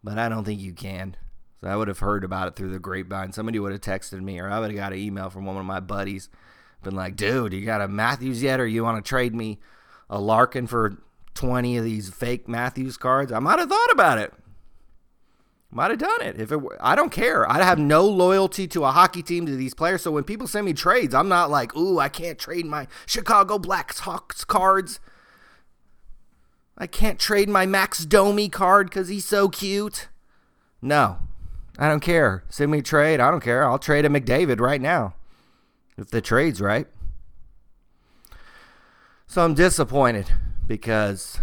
[0.03, 1.15] but I don't think you can.
[1.61, 3.33] So I would have heard about it through the grapevine.
[3.33, 5.65] Somebody would have texted me, or I would have got an email from one of
[5.65, 6.29] my buddies,
[6.83, 9.59] been like, "Dude, you got a Matthews yet, or you want to trade me
[10.09, 11.01] a Larkin for
[11.33, 14.33] twenty of these fake Matthews cards?" I might have thought about it.
[15.71, 16.59] Might have done it if it.
[16.79, 17.47] I don't care.
[17.47, 20.01] I have no loyalty to a hockey team to these players.
[20.01, 23.59] So when people send me trades, I'm not like, "Ooh, I can't trade my Chicago
[23.59, 24.99] Blackhawks cards."
[26.75, 30.07] I can't trade my Max Domi card because he's so cute.
[30.81, 31.19] No,
[31.79, 32.43] I don't care.
[32.49, 33.21] Send me a trade.
[33.21, 33.63] I don't care.
[33.63, 35.15] I'll trade a McDavid right now
[35.97, 36.87] if the trade's right.
[39.27, 40.29] So I'm disappointed
[40.67, 41.39] because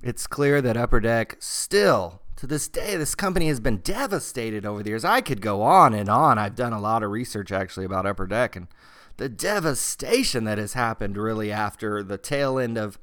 [0.00, 4.82] it's clear that Upper Deck still to this day, this company has been devastated over
[4.82, 5.04] the years.
[5.04, 6.38] I could go on and on.
[6.38, 8.68] I've done a lot of research actually about Upper Deck and
[9.16, 12.98] the devastation that has happened really after the tail end of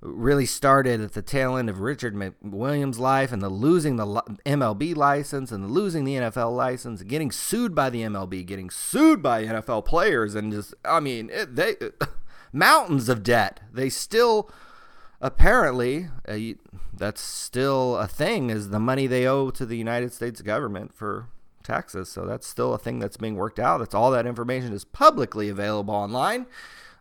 [0.00, 4.06] really started at the tail end of Richard McWilliam's life and the losing the
[4.46, 9.22] MLB license and the losing the NFL license, getting sued by the MLB, getting sued
[9.22, 11.76] by NFL players, and just I mean it, they
[12.52, 13.60] mountains of debt.
[13.72, 14.50] They still
[15.20, 16.38] apparently uh,
[16.96, 21.28] that's still a thing is the money they owe to the United States government for
[21.62, 22.08] taxes.
[22.08, 23.78] So that's still a thing that's being worked out.
[23.78, 26.46] That's all that information is publicly available online.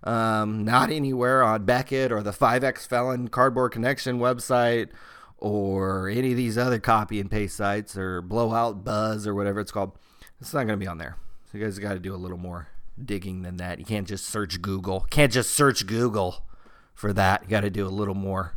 [0.04, 4.90] Um, not anywhere on Beckett or the 5X Felon Cardboard Connection website
[5.38, 9.72] or any of these other copy and paste sites or Blowout Buzz or whatever it's
[9.72, 9.98] called.
[10.40, 11.18] It's not going to be on there.
[11.52, 12.68] So you guys got to do a little more
[13.04, 13.80] digging than that.
[13.80, 15.02] You can't just search Google.
[15.10, 16.46] Can't just search Google
[16.94, 17.44] for that.
[17.44, 18.56] You got to do a little more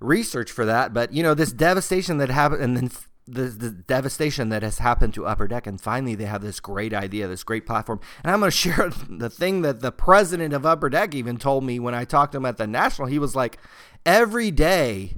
[0.00, 0.92] research for that.
[0.92, 2.90] But you know, this devastation that happened, and then
[3.28, 6.94] the, the devastation that has happened to Upper Deck, and finally they have this great
[6.94, 8.00] idea, this great platform.
[8.22, 11.64] And I'm going to share the thing that the president of Upper Deck even told
[11.64, 13.08] me when I talked to him at the national.
[13.08, 13.58] He was like,
[14.04, 15.14] every day.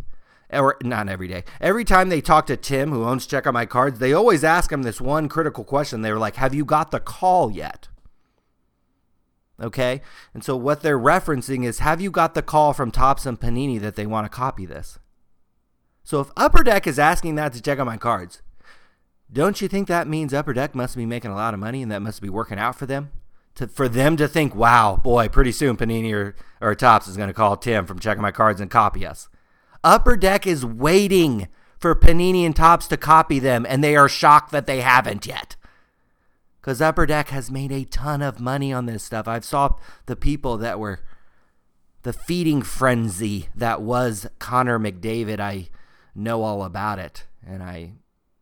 [0.53, 1.45] Or not every day.
[1.61, 4.73] Every time they talk to Tim, who owns Check Out My Cards, they always ask
[4.73, 6.03] him this one critical question.
[6.03, 7.87] They were like, "Have you got the call yet?"
[9.61, 10.01] Okay.
[10.35, 13.81] And so what they're referencing is have you got the call from Topps and Panini
[13.81, 14.99] that they want to copy this?
[16.03, 18.43] So if Upper Deck is asking that to Check Out My Cards,
[19.33, 21.93] don't you think that means Upper Deck must be making a lot of money and
[21.93, 23.11] that must be working out for them?
[23.57, 27.29] To, for them to think, wow, boy, pretty soon Panini or, or Topps is going
[27.29, 29.29] to call Tim from Check Out My Cards and copy us.
[29.83, 34.53] Upper Deck is waiting for Panini and Topps to copy them, and they are shocked
[34.53, 35.57] that they haven't yet
[36.61, 39.27] because Upper Deck has made a ton of money on this stuff.
[39.27, 41.01] I've saw the people that were
[42.03, 45.41] the feeding frenzy that was Connor McDavid.
[45.41, 45.69] I
[46.15, 47.93] know all about it, and I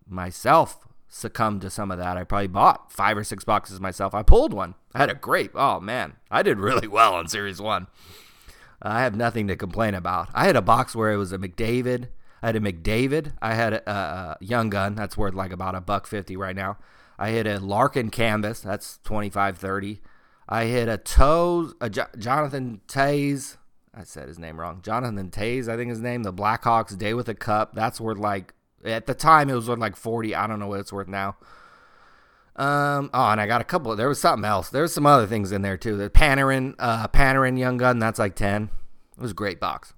[0.06, 2.16] myself succumbed to some of that.
[2.16, 4.14] I probably bought five or six boxes myself.
[4.14, 4.74] I pulled one.
[4.94, 5.50] I had a great.
[5.54, 7.86] Oh man, I did really well on Series One.
[8.80, 10.28] I have nothing to complain about.
[10.34, 12.08] I had a box where it was a McDavid.
[12.42, 13.32] I had a McDavid.
[13.42, 14.94] I had a, a Young Gun.
[14.94, 16.78] That's worth like about a buck fifty right now.
[17.18, 18.60] I hit a Larkin canvas.
[18.60, 20.00] That's 25 30.
[20.48, 23.56] I hit a Toes, a Jonathan Toews.
[23.98, 24.80] I said his name wrong.
[24.82, 26.22] Jonathan Toews, I think his name.
[26.22, 27.74] The Blackhawks Day with a Cup.
[27.74, 30.36] That's worth like, at the time, it was worth like 40.
[30.36, 31.36] I don't know what it's worth now.
[32.54, 33.94] Um, oh, and I got a couple.
[33.96, 34.68] There was something else.
[34.68, 35.96] There was some other things in there too.
[35.96, 37.98] The Panarin, uh, Panarin Young Gun.
[37.98, 38.70] That's like 10.
[39.16, 39.94] It was a great box.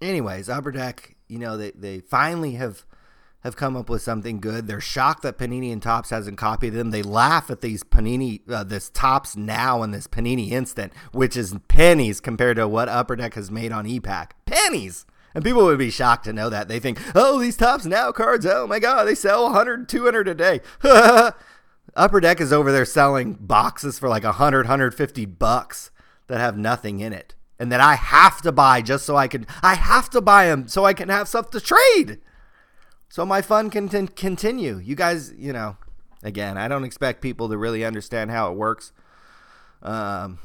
[0.00, 2.84] Anyways, Upper Deck, you know, they, they finally have
[3.42, 4.66] have come up with something good.
[4.66, 6.90] They're shocked that Panini and Topps hasn't copied them.
[6.90, 11.54] They laugh at these Panini, uh, this Topps now and this Panini Instant, which is
[11.68, 14.30] pennies compared to what Upper Deck has made on ePack.
[14.46, 15.06] Pennies!
[15.34, 16.68] And people would be shocked to know that.
[16.68, 20.34] They think, oh, these Topps now cards, oh my God, they sell 100, 200 a
[20.34, 20.60] day.
[21.96, 25.90] Upper Deck is over there selling boxes for like 100, 150 bucks
[26.28, 27.34] that have nothing in it.
[27.58, 30.68] And that I have to buy just so I can, I have to buy them
[30.68, 32.18] so I can have stuff to trade.
[33.12, 34.78] So my fun can t- continue.
[34.78, 35.76] You guys, you know,
[36.22, 38.90] again, I don't expect people to really understand how it works.
[39.82, 40.38] Um,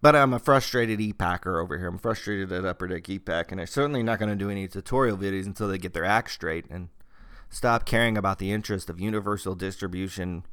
[0.00, 1.88] but I'm a frustrated e-packer over here.
[1.88, 5.18] I'm frustrated at Upper Deck e-pack, and they're certainly not going to do any tutorial
[5.18, 6.88] videos until they get their act straight and
[7.50, 10.46] stop caring about the interest of universal distribution,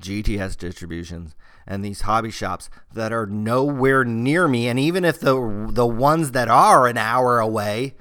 [0.00, 4.66] GTS distributions, and these hobby shops that are nowhere near me.
[4.66, 7.96] And even if the the ones that are an hour away,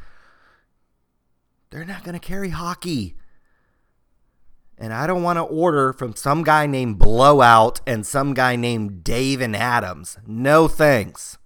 [1.76, 3.16] they're not going to carry hockey.
[4.78, 9.04] And I don't want to order from some guy named Blowout and some guy named
[9.04, 10.18] Dave and Adams.
[10.26, 11.38] No thanks.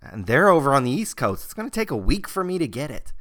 [0.00, 1.44] And they're over on the East Coast.
[1.44, 3.12] It's going to take a week for me to get it.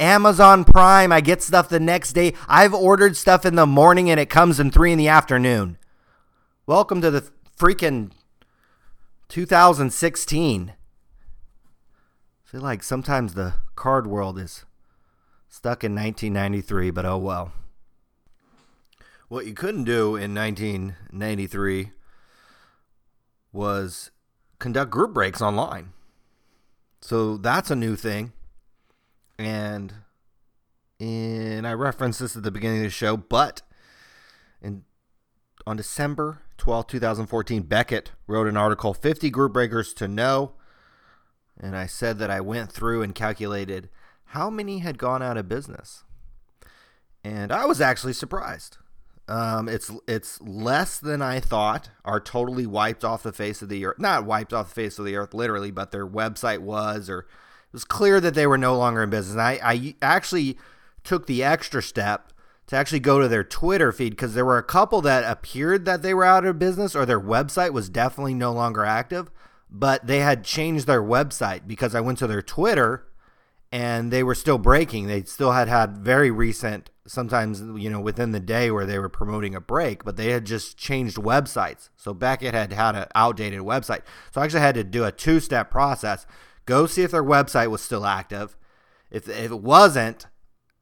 [0.00, 2.34] Amazon Prime, I get stuff the next day.
[2.48, 5.78] I've ordered stuff in the morning and it comes in 3 in the afternoon.
[6.66, 8.10] Welcome to the freaking
[9.28, 10.72] 2016.
[10.72, 14.64] I feel like sometimes the card world is
[15.48, 17.52] Stuck in 1993, but oh well.
[19.28, 21.92] What you couldn't do in 1993
[23.52, 24.10] was
[24.58, 25.92] conduct group breaks online.
[27.00, 28.32] So that's a new thing.
[29.38, 29.94] And
[31.00, 33.62] and I referenced this at the beginning of the show, but
[34.60, 34.84] in
[35.66, 40.52] on December 12, 2014, Beckett wrote an article 50 group breakers to know.
[41.58, 43.88] And I said that I went through and calculated
[44.30, 46.04] how many had gone out of business.
[47.24, 48.78] And I was actually surprised.
[49.28, 53.84] Um, it's it's less than I thought are totally wiped off the face of the
[53.84, 53.98] earth.
[53.98, 57.26] Not wiped off the face of the earth, literally, but their website was, or it
[57.72, 59.32] was clear that they were no longer in business.
[59.32, 60.58] And I, I actually
[61.02, 62.32] took the extra step
[62.68, 66.02] to actually go to their Twitter feed because there were a couple that appeared that
[66.02, 69.30] they were out of business or their website was definitely no longer active,
[69.70, 73.06] but they had changed their website because I went to their Twitter
[73.72, 75.06] and they were still breaking.
[75.06, 79.08] They still had had very recent, sometimes you know within the day where they were
[79.08, 81.88] promoting a break, but they had just changed websites.
[81.96, 84.02] So Beckett had had an outdated website.
[84.32, 86.26] So I actually had to do a two-step process:
[86.64, 88.56] go see if their website was still active.
[89.10, 90.26] If if it wasn't,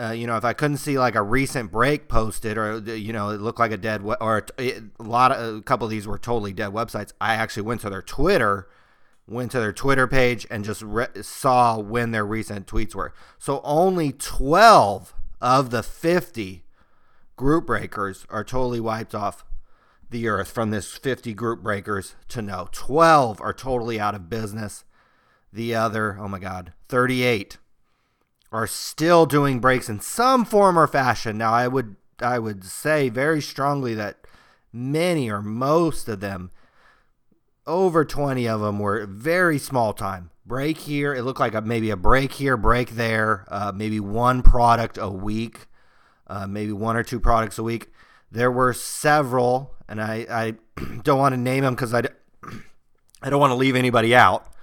[0.00, 3.30] uh, you know, if I couldn't see like a recent break posted, or you know,
[3.30, 6.18] it looked like a dead, we- or a lot of a couple of these were
[6.18, 7.12] totally dead websites.
[7.20, 8.68] I actually went to their Twitter
[9.26, 13.14] went to their Twitter page and just re- saw when their recent tweets were.
[13.38, 16.64] So only 12 of the 50
[17.36, 19.44] group breakers are totally wiped off
[20.10, 22.68] the earth from this 50 group breakers to no.
[22.72, 24.84] 12 are totally out of business.
[25.52, 27.58] The other, oh my God, 38
[28.54, 31.36] are still doing breaks in some form or fashion.
[31.36, 34.18] Now, I would I would say very strongly that
[34.72, 36.52] many or most of them
[37.66, 40.30] over 20 of them were very small time.
[40.46, 44.42] Break here, it looked like a, maybe a break here, break there, uh, maybe one
[44.42, 45.66] product a week,
[46.28, 47.88] uh, maybe one or two products a week.
[48.30, 50.54] There were several, and I, I
[51.02, 52.02] don't want to name them because I,
[53.22, 54.53] I don't want to leave anybody out.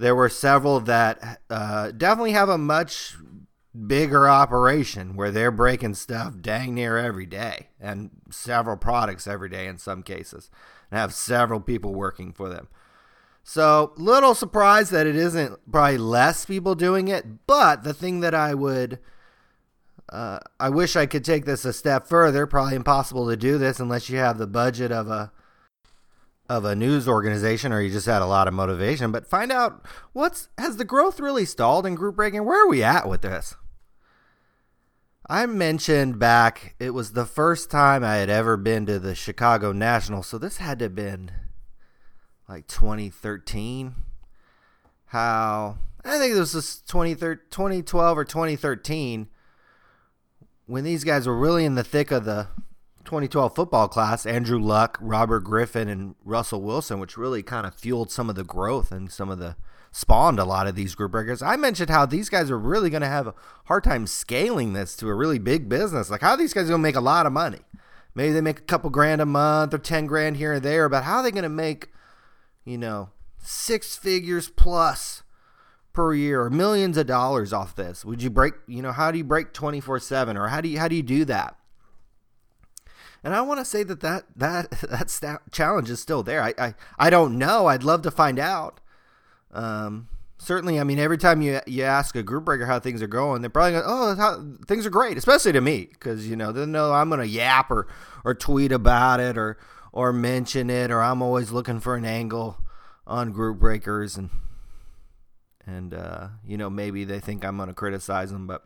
[0.00, 3.16] There were several that uh, definitely have a much
[3.86, 9.66] bigger operation where they're breaking stuff dang near every day and several products every day
[9.66, 10.50] in some cases
[10.90, 12.68] and have several people working for them.
[13.44, 18.34] So, little surprised that it isn't probably less people doing it, but the thing that
[18.34, 19.00] I would
[20.08, 22.46] uh, I wish I could take this a step further.
[22.46, 25.30] Probably impossible to do this unless you have the budget of a
[26.50, 29.12] of a news organization or you just had a lot of motivation.
[29.12, 32.44] But find out what's has the growth really stalled in group breaking?
[32.44, 33.54] Where are we at with this?
[35.28, 39.70] I mentioned back it was the first time I had ever been to the Chicago
[39.70, 41.30] National, so this had to have been
[42.48, 43.94] like 2013.
[45.06, 49.28] How I think this was 2012 or 2013
[50.66, 52.48] when these guys were really in the thick of the
[53.10, 54.24] 2012 football class.
[54.24, 58.44] Andrew Luck, Robert Griffin, and Russell Wilson, which really kind of fueled some of the
[58.44, 59.56] growth and some of the
[59.90, 61.42] spawned a lot of these group breakers.
[61.42, 64.94] I mentioned how these guys are really going to have a hard time scaling this
[64.98, 66.08] to a really big business.
[66.08, 67.58] Like, how these guys going to make a lot of money?
[68.14, 71.02] Maybe they make a couple grand a month or 10 grand here and there, but
[71.02, 71.88] how are they going to make,
[72.64, 75.24] you know, six figures plus
[75.92, 78.04] per year or millions of dollars off this?
[78.04, 80.78] Would you break, you know, how do you break 24 7 or how do you,
[80.78, 81.56] how do you do that?
[83.22, 84.70] And I want to say that that, that,
[85.20, 86.42] that challenge is still there.
[86.42, 87.66] I, I, I don't know.
[87.66, 88.80] I'd love to find out.
[89.52, 90.08] Um,
[90.40, 93.42] certainly, I mean, every time you you ask a group breaker how things are going,
[93.42, 96.66] they're probably going, "Oh, how, things are great," especially to me, because you know they
[96.66, 97.86] know I'm going to yap or
[98.24, 99.58] or tweet about it or
[99.92, 102.58] or mention it, or I'm always looking for an angle
[103.06, 104.30] on group breakers, and
[105.66, 108.64] and uh, you know maybe they think I'm going to criticize them, but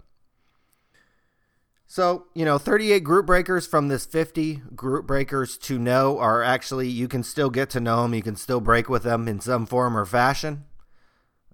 [1.95, 6.89] so, you know, 38 group breakers from this 50 group breakers to know are actually,
[6.89, 8.15] you can still get to know them.
[8.15, 10.65] You can still break with them in some form or fashion.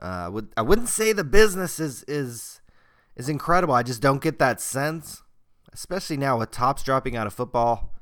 [0.00, 2.62] Uh, would, I wouldn't say the business is, is,
[3.16, 3.74] is incredible.
[3.74, 5.22] I just don't get that sense,
[5.74, 7.92] especially now with Topps dropping out of football.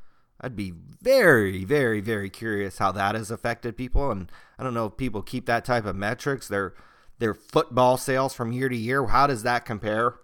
[0.40, 0.72] I'd be
[1.02, 4.12] very, very, very curious how that has affected people.
[4.12, 4.30] And
[4.60, 6.46] I don't know if people keep that type of metrics.
[6.46, 6.74] Their,
[7.18, 10.14] their football sales from year to year, how does that compare?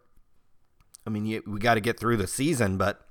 [1.07, 3.07] I mean, we got to get through the season, but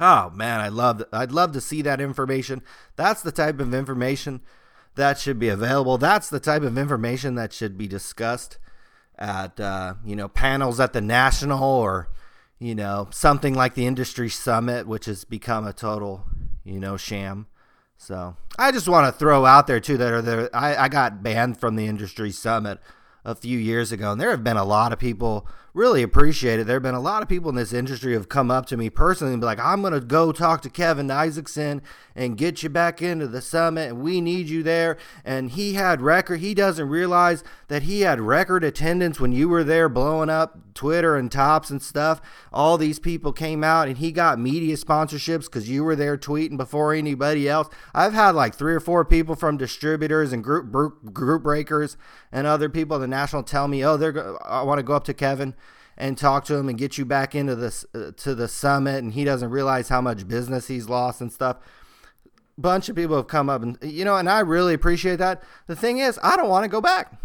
[0.00, 2.62] oh man, I love I'd love to see that information.
[2.96, 4.40] That's the type of information
[4.94, 5.98] that should be available.
[5.98, 8.58] That's the type of information that should be discussed
[9.18, 12.08] at uh, you know panels at the national or
[12.58, 16.24] you know something like the industry summit, which has become a total
[16.64, 17.46] you know sham.
[17.96, 20.54] So I just want to throw out there too that are there.
[20.54, 22.78] I, I got banned from the industry summit
[23.24, 25.46] a few years ago, and there have been a lot of people
[25.78, 26.66] really appreciate it.
[26.66, 28.90] There have been a lot of people in this industry have come up to me
[28.90, 31.82] personally and be like, I'm going to go talk to Kevin Isaacson
[32.16, 34.98] and get you back into the summit, and we need you there.
[35.24, 39.62] And he had record, he doesn't realize that he had record attendance when you were
[39.62, 42.20] there blowing up Twitter and Topps and stuff.
[42.52, 46.56] All these people came out and he got media sponsorships because you were there tweeting
[46.56, 47.68] before anybody else.
[47.94, 50.72] I've had like three or four people from distributors and group
[51.12, 51.96] group breakers
[52.32, 55.04] and other people at the national tell me, "Oh, they're I want to go up
[55.04, 55.54] to Kevin."
[55.98, 59.12] and talk to him and get you back into this uh, to the summit and
[59.12, 61.58] he doesn't realize how much business he's lost and stuff.
[62.56, 65.42] Bunch of people have come up and you know and i really appreciate that.
[65.66, 67.20] The thing is i don't want to go back.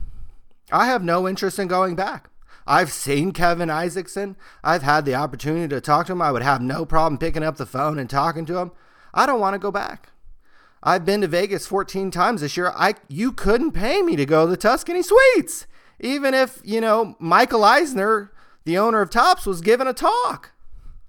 [0.72, 2.30] I have no interest in going back.
[2.66, 4.36] I've seen kevin isaacson.
[4.64, 6.22] I've had the opportunity to talk to him.
[6.22, 8.72] I would have no problem picking up the phone and talking to him.
[9.14, 10.10] I don't want to go back
[10.84, 14.46] i've been to vegas 14 times this year i you couldn't pay me to go
[14.46, 15.66] to the tuscany suites
[16.00, 18.32] even if you know michael eisner
[18.66, 20.52] the owner of Topps was giving a talk.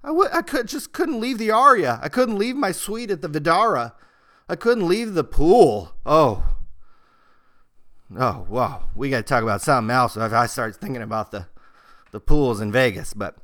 [0.03, 1.99] I would I could just couldn't leave the Aria.
[2.01, 3.93] I couldn't leave my suite at the Vdara.
[4.47, 5.93] I couldn't leave the pool.
[6.05, 6.55] Oh.
[8.15, 8.83] Oh, wow.
[8.95, 11.47] We got to talk about something else I start thinking about the,
[12.11, 13.15] the pools in Vegas.
[13.15, 13.35] But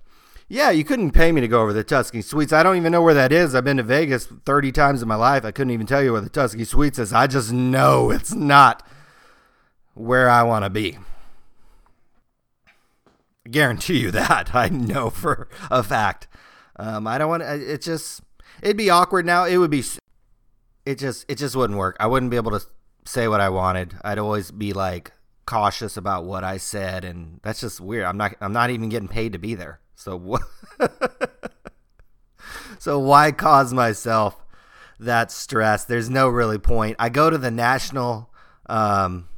[0.52, 2.52] yeah, you couldn't pay me to go over the Tuscany Suites.
[2.52, 3.56] I don't even know where that is.
[3.56, 5.46] I've been to Vegas 30 times in my life.
[5.46, 7.14] I couldn't even tell you where the Tuscany Suites is.
[7.14, 8.86] I just know it's not
[9.94, 10.98] where I want to be
[13.46, 14.54] I guarantee you that.
[14.56, 16.28] I know for a fact.
[16.76, 17.74] Um, I don't want to.
[17.74, 18.22] It just
[18.62, 19.46] it'd be awkward now.
[19.46, 19.84] It would be.
[20.86, 21.96] It just it just wouldn't work.
[22.00, 22.66] I wouldn't be able to
[23.06, 23.96] say what I wanted.
[24.04, 25.12] I'd always be like
[25.46, 28.06] cautious about what I said, and that's just weird.
[28.06, 29.81] I'm not I'm not even getting paid to be there.
[30.02, 30.42] So what?
[32.80, 34.44] so why cause myself
[35.00, 35.84] that stress?
[35.86, 36.96] There's no really point.
[37.00, 38.32] I go to the national,
[38.68, 39.30] um,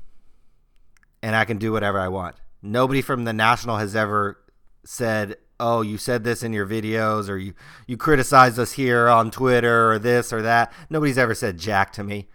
[1.22, 4.40] and I can do whatever I want nobody from the national has ever
[4.86, 7.54] said, "Oh, you said this in your videos," or "You
[7.86, 10.74] you criticized us here on Twitter," or this or that.
[10.90, 12.30] Nobody's ever said jack to me.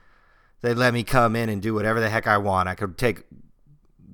[0.60, 2.68] They let me come in and do whatever the heck I want.
[2.68, 3.24] I could take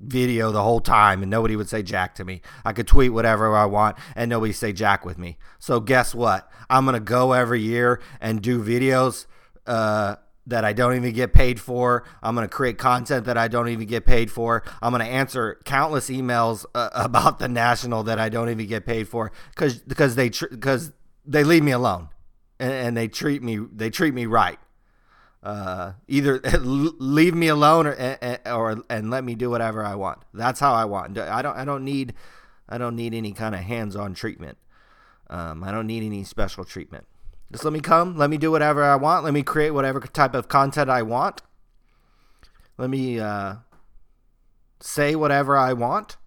[0.05, 2.41] video the whole time and nobody would say jack to me.
[2.63, 5.37] I could tweet whatever I want and nobody say jack with me.
[5.59, 6.49] So guess what?
[6.69, 9.25] I'm gonna go every year and do videos
[9.67, 10.15] uh,
[10.47, 12.03] that I don't even get paid for.
[12.21, 14.63] I'm going to create content that I don't even get paid for.
[14.81, 18.85] I'm going to answer countless emails uh, about the national that I don't even get
[18.85, 20.93] paid for cuz because they because tr-
[21.25, 22.09] they leave me alone
[22.59, 24.59] and, and, they treat me they treat me right.
[25.45, 30.23] Uh, either leave me alone or or and let me do whatever I want.
[30.33, 31.19] That's how I want.
[31.19, 32.15] I don't I don't need
[32.67, 34.57] I don't need any kind of hands-on treatment.
[35.29, 37.05] Um, I don't need any special treatment.
[37.51, 38.17] Just let me come.
[38.17, 39.23] Let me do whatever I want.
[39.23, 41.43] Let me create whatever type of content I want.
[42.79, 43.57] Let me uh,
[44.81, 46.17] say whatever I want.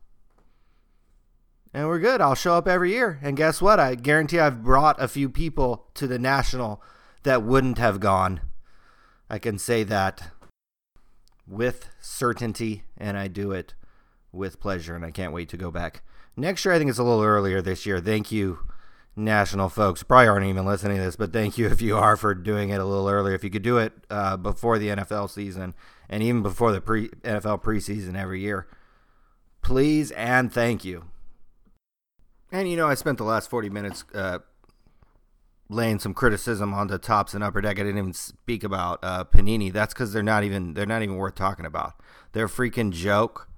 [1.74, 2.20] And we're good.
[2.20, 3.18] I'll show up every year.
[3.20, 3.80] And guess what?
[3.80, 6.80] I guarantee I've brought a few people to the national
[7.24, 8.40] that wouldn't have gone.
[9.30, 10.30] I can say that
[11.46, 13.74] with certainty, and I do it
[14.32, 14.94] with pleasure.
[14.94, 16.02] And I can't wait to go back.
[16.36, 18.00] Next year, I think it's a little earlier this year.
[18.00, 18.58] Thank you
[19.18, 22.34] national folks probably aren't even listening to this, but thank you if you are for
[22.34, 23.34] doing it a little earlier.
[23.34, 25.74] If you could do it uh, before the NFL season
[26.08, 28.66] and even before the pre NFL preseason every year,
[29.60, 31.04] please and thank you.
[32.50, 34.38] And you know, I spent the last forty minutes uh,
[35.68, 37.78] laying some criticism on the Topps and upper deck.
[37.78, 39.72] I didn't even speak about uh, Panini.
[39.72, 41.94] That's because they're not even they're not even worth talking about.
[42.32, 43.48] They're a freaking joke.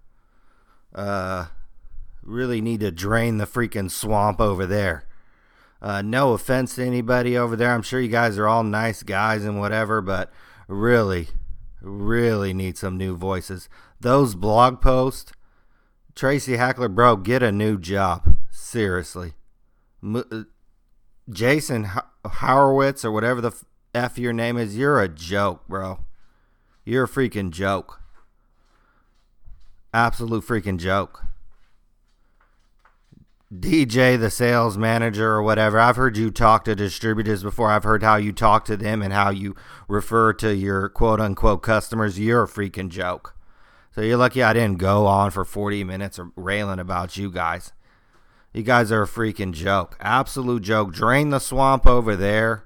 [0.94, 1.46] Uh,
[2.22, 5.06] really need to drain the freaking swamp over there.
[5.82, 7.72] Uh, no offense to anybody over there.
[7.72, 10.30] I'm sure you guys are all nice guys and whatever, but
[10.68, 11.28] really,
[11.80, 13.68] really need some new voices.
[14.00, 15.32] Those blog posts
[16.14, 18.36] Tracy Hackler, bro, get a new job.
[18.50, 19.32] Seriously.
[20.04, 20.42] Uh,
[21.30, 21.88] Jason
[22.24, 23.52] Horowitz or whatever the
[23.94, 26.04] F your name is, you're a joke, bro.
[26.84, 28.00] You're a freaking joke.
[29.92, 31.24] Absolute freaking joke.
[33.52, 37.72] DJ, the sales manager or whatever, I've heard you talk to distributors before.
[37.72, 39.56] I've heard how you talk to them and how you
[39.88, 42.20] refer to your quote unquote customers.
[42.20, 43.34] You're a freaking joke.
[43.92, 47.72] So you're lucky I didn't go on for 40 minutes railing about you guys.
[48.52, 49.96] You guys are a freaking joke.
[50.00, 50.92] Absolute joke.
[50.92, 52.64] Drain the swamp over there.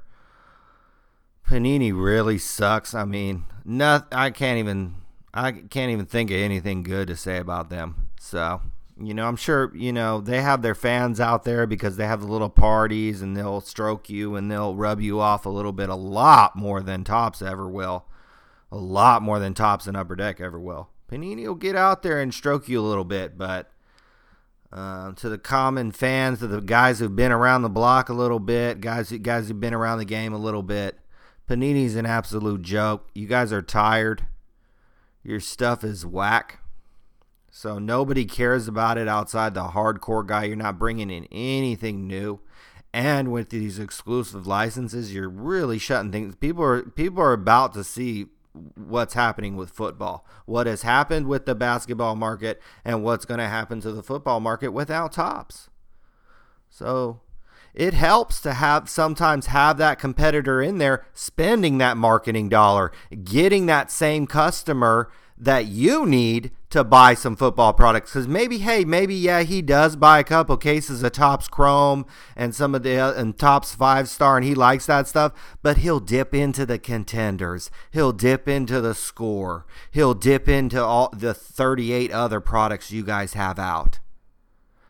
[1.46, 2.94] Panini really sucks.
[2.94, 4.94] I mean, not I can't even
[5.34, 8.08] I can't even think of anything good to say about them.
[8.18, 8.62] So,
[8.98, 12.22] you know, I'm sure, you know, they have their fans out there because they have
[12.22, 15.90] the little parties and they'll stroke you and they'll rub you off a little bit
[15.90, 18.06] a lot more than Topps ever will.
[18.72, 20.88] A lot more than Topps and Upper Deck ever will.
[21.10, 23.70] Panini will get out there and stroke you a little bit, but
[24.74, 28.40] uh, to the common fans, to the guys who've been around the block a little
[28.40, 30.98] bit, guys guys who've been around the game a little bit,
[31.48, 33.08] Panini's an absolute joke.
[33.14, 34.26] You guys are tired.
[35.22, 36.58] Your stuff is whack.
[37.50, 40.44] So nobody cares about it outside the hardcore guy.
[40.44, 42.40] You're not bringing in anything new.
[42.92, 46.34] And with these exclusive licenses, you're really shutting things.
[46.34, 48.26] People are people are about to see
[48.74, 53.48] what's happening with football, what has happened with the basketball market, and what's going to
[53.48, 55.68] happen to the football market without Topps.
[56.70, 57.20] So
[57.74, 62.92] it helps to have sometimes have that competitor in there spending that marketing dollar,
[63.24, 68.12] getting that same customer that you need to buy some football products.
[68.12, 72.06] Because maybe hey maybe yeah he does buy a couple cases of Topps Chrome
[72.36, 75.32] and some of the uh, and Topps five star and he likes that stuff
[75.62, 77.70] but he'll dip into the contenders.
[77.90, 79.66] He'll dip into the score.
[79.90, 83.98] He'll dip into all the 38 other products you guys have out.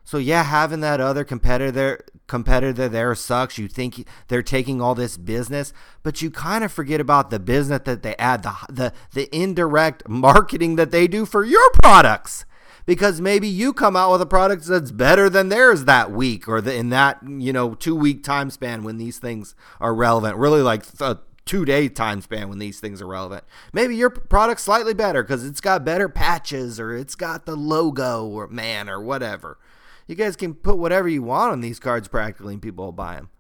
[0.05, 3.59] So yeah, having that other competitor competitor there sucks.
[3.59, 5.73] You think they're taking all this business,
[6.03, 10.09] but you kind of forget about the business that they add, the the the indirect
[10.09, 12.45] marketing that they do for your products.
[12.87, 16.61] Because maybe you come out with a product that's better than theirs that week or
[16.61, 20.37] the, in that you know two week time span when these things are relevant.
[20.37, 23.45] Really like a two day time span when these things are relevant.
[23.73, 28.27] Maybe your product's slightly better because it's got better patches or it's got the logo
[28.27, 29.59] or man or whatever.
[30.07, 33.17] You guys can put whatever you want on these cards practically, and people will buy
[33.17, 33.31] them.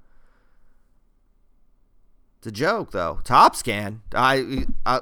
[2.39, 3.21] It's a joke, though.
[3.25, 4.03] Topps can.
[4.15, 5.01] I, I uh,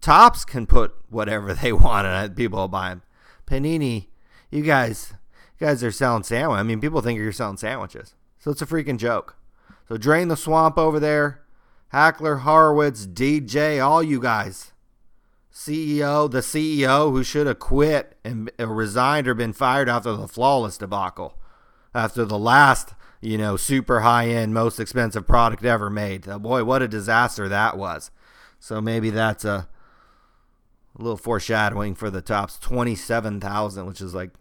[0.00, 2.36] Topps can put whatever they want it.
[2.36, 3.02] People will buy them.
[3.46, 4.06] Panini,
[4.50, 5.14] you guys,
[5.58, 6.58] you guys are selling sandwich.
[6.58, 9.36] I mean, people think you're selling sandwiches, so it's a freaking joke.
[9.88, 11.42] So drain the swamp over there.
[11.88, 14.72] Hackler, Horowitz, DJ, all you guys.
[15.56, 20.76] CEO, the CEO who should have quit and resigned or been fired after the flawless
[20.76, 21.38] debacle,
[21.94, 22.92] after the last,
[23.22, 26.28] you know, super high end, most expensive product ever made.
[26.28, 28.10] Oh, boy, what a disaster that was.
[28.60, 29.66] So maybe that's a,
[30.98, 34.32] a little foreshadowing for the Topps 27,000, which is like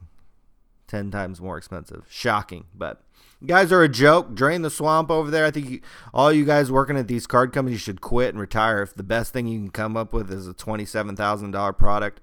[0.87, 2.03] 10 times more expensive.
[2.09, 3.01] Shocking, but
[3.45, 4.33] guys are a joke.
[4.35, 5.45] Drain the swamp over there.
[5.45, 5.81] I think you,
[6.13, 9.33] all you guys working at these card companies should quit and retire if the best
[9.33, 12.21] thing you can come up with is a $27,000 product.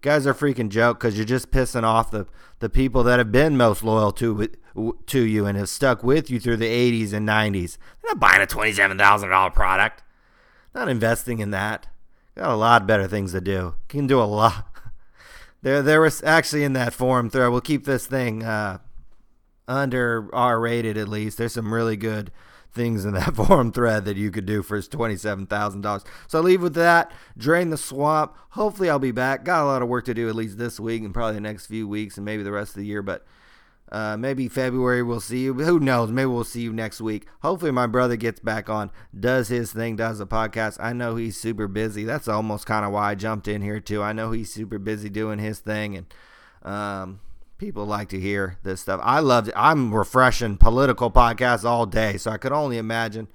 [0.00, 2.26] Guys are freaking joke because you're just pissing off the,
[2.60, 4.48] the people that have been most loyal to
[5.06, 7.78] to you and have stuck with you through the 80s and 90s.
[8.00, 10.04] They're not buying a $27,000 product.
[10.72, 11.88] Not investing in that.
[12.36, 13.74] Got a lot better things to do.
[13.88, 14.66] Can do a lot.
[15.60, 17.50] There, there was actually in that forum thread.
[17.50, 18.78] We'll keep this thing uh,
[19.68, 21.38] under R rated at least.
[21.38, 22.32] There's some really good
[22.72, 26.06] things in that forum thread that you could do for $27,000.
[26.26, 27.12] So I'll leave with that.
[27.36, 28.34] Drain the swamp.
[28.50, 29.44] Hopefully I'll be back.
[29.44, 31.66] Got a lot of work to do at least this week and probably the next
[31.66, 33.02] few weeks and maybe the rest of the year.
[33.02, 33.26] But
[33.90, 35.54] uh, maybe February we'll see you.
[35.54, 36.10] Who knows?
[36.10, 37.26] Maybe we'll see you next week.
[37.40, 40.76] Hopefully my brother gets back on, does his thing, does a podcast.
[40.80, 42.04] I know he's super busy.
[42.04, 44.02] That's almost kind of why I jumped in here too.
[44.02, 46.06] I know he's super busy doing his thing and
[46.62, 47.20] um,
[47.58, 49.00] people like to hear this stuff.
[49.02, 49.54] I love it.
[49.56, 53.28] I'm refreshing political podcasts all day, so I could only imagine.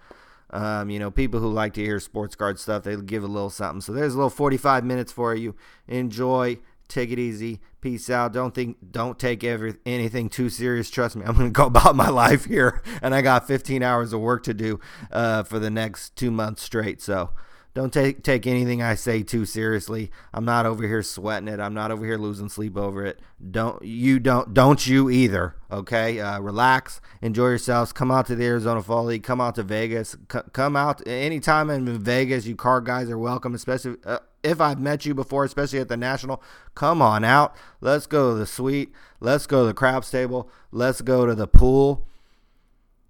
[0.50, 3.50] Um, you know, people who like to hear sports card stuff, they give a little
[3.50, 3.82] something.
[3.82, 5.56] So there's a little 45 minutes for you.
[5.88, 6.60] Enjoy.
[6.88, 7.60] Take it easy.
[7.82, 8.34] Peace out.
[8.34, 10.90] Don't think, don't take every anything too serious.
[10.90, 14.22] Trust me, I'm gonna go about my life here, and I got 15 hours of
[14.22, 14.80] work to do
[15.12, 17.02] uh, for the next two months straight.
[17.02, 17.32] So
[17.74, 20.12] don't take take anything I say too seriously.
[20.32, 21.60] I'm not over here sweating it.
[21.60, 23.20] I'm not over here losing sleep over it.
[23.52, 25.56] Don't you don't don't you either.
[25.72, 27.92] Okay, uh, relax, enjoy yourselves.
[27.92, 29.24] Come out to the Arizona Fall League.
[29.24, 30.16] Come out to Vegas.
[30.32, 32.46] C- come out anytime in Vegas.
[32.46, 33.98] You car guys are welcome, especially.
[34.06, 36.44] Uh, if I've met you before, especially at the National,
[36.76, 37.56] come on out.
[37.82, 38.92] Let's go to the suite.
[39.20, 40.50] Let's go to the craps table.
[40.72, 42.06] Let's go to the pool.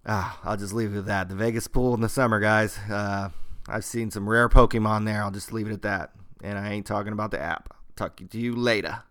[0.06, 1.30] Ah, I'll just leave it at that.
[1.30, 2.78] The Vegas pool in the summer, guys.
[2.90, 3.30] Uh,
[3.68, 5.24] I've seen some rare Pokemon there.
[5.24, 6.12] I'll just leave it at that.
[6.44, 7.74] And I ain't talking about the app.
[7.96, 9.04] Talk to you later.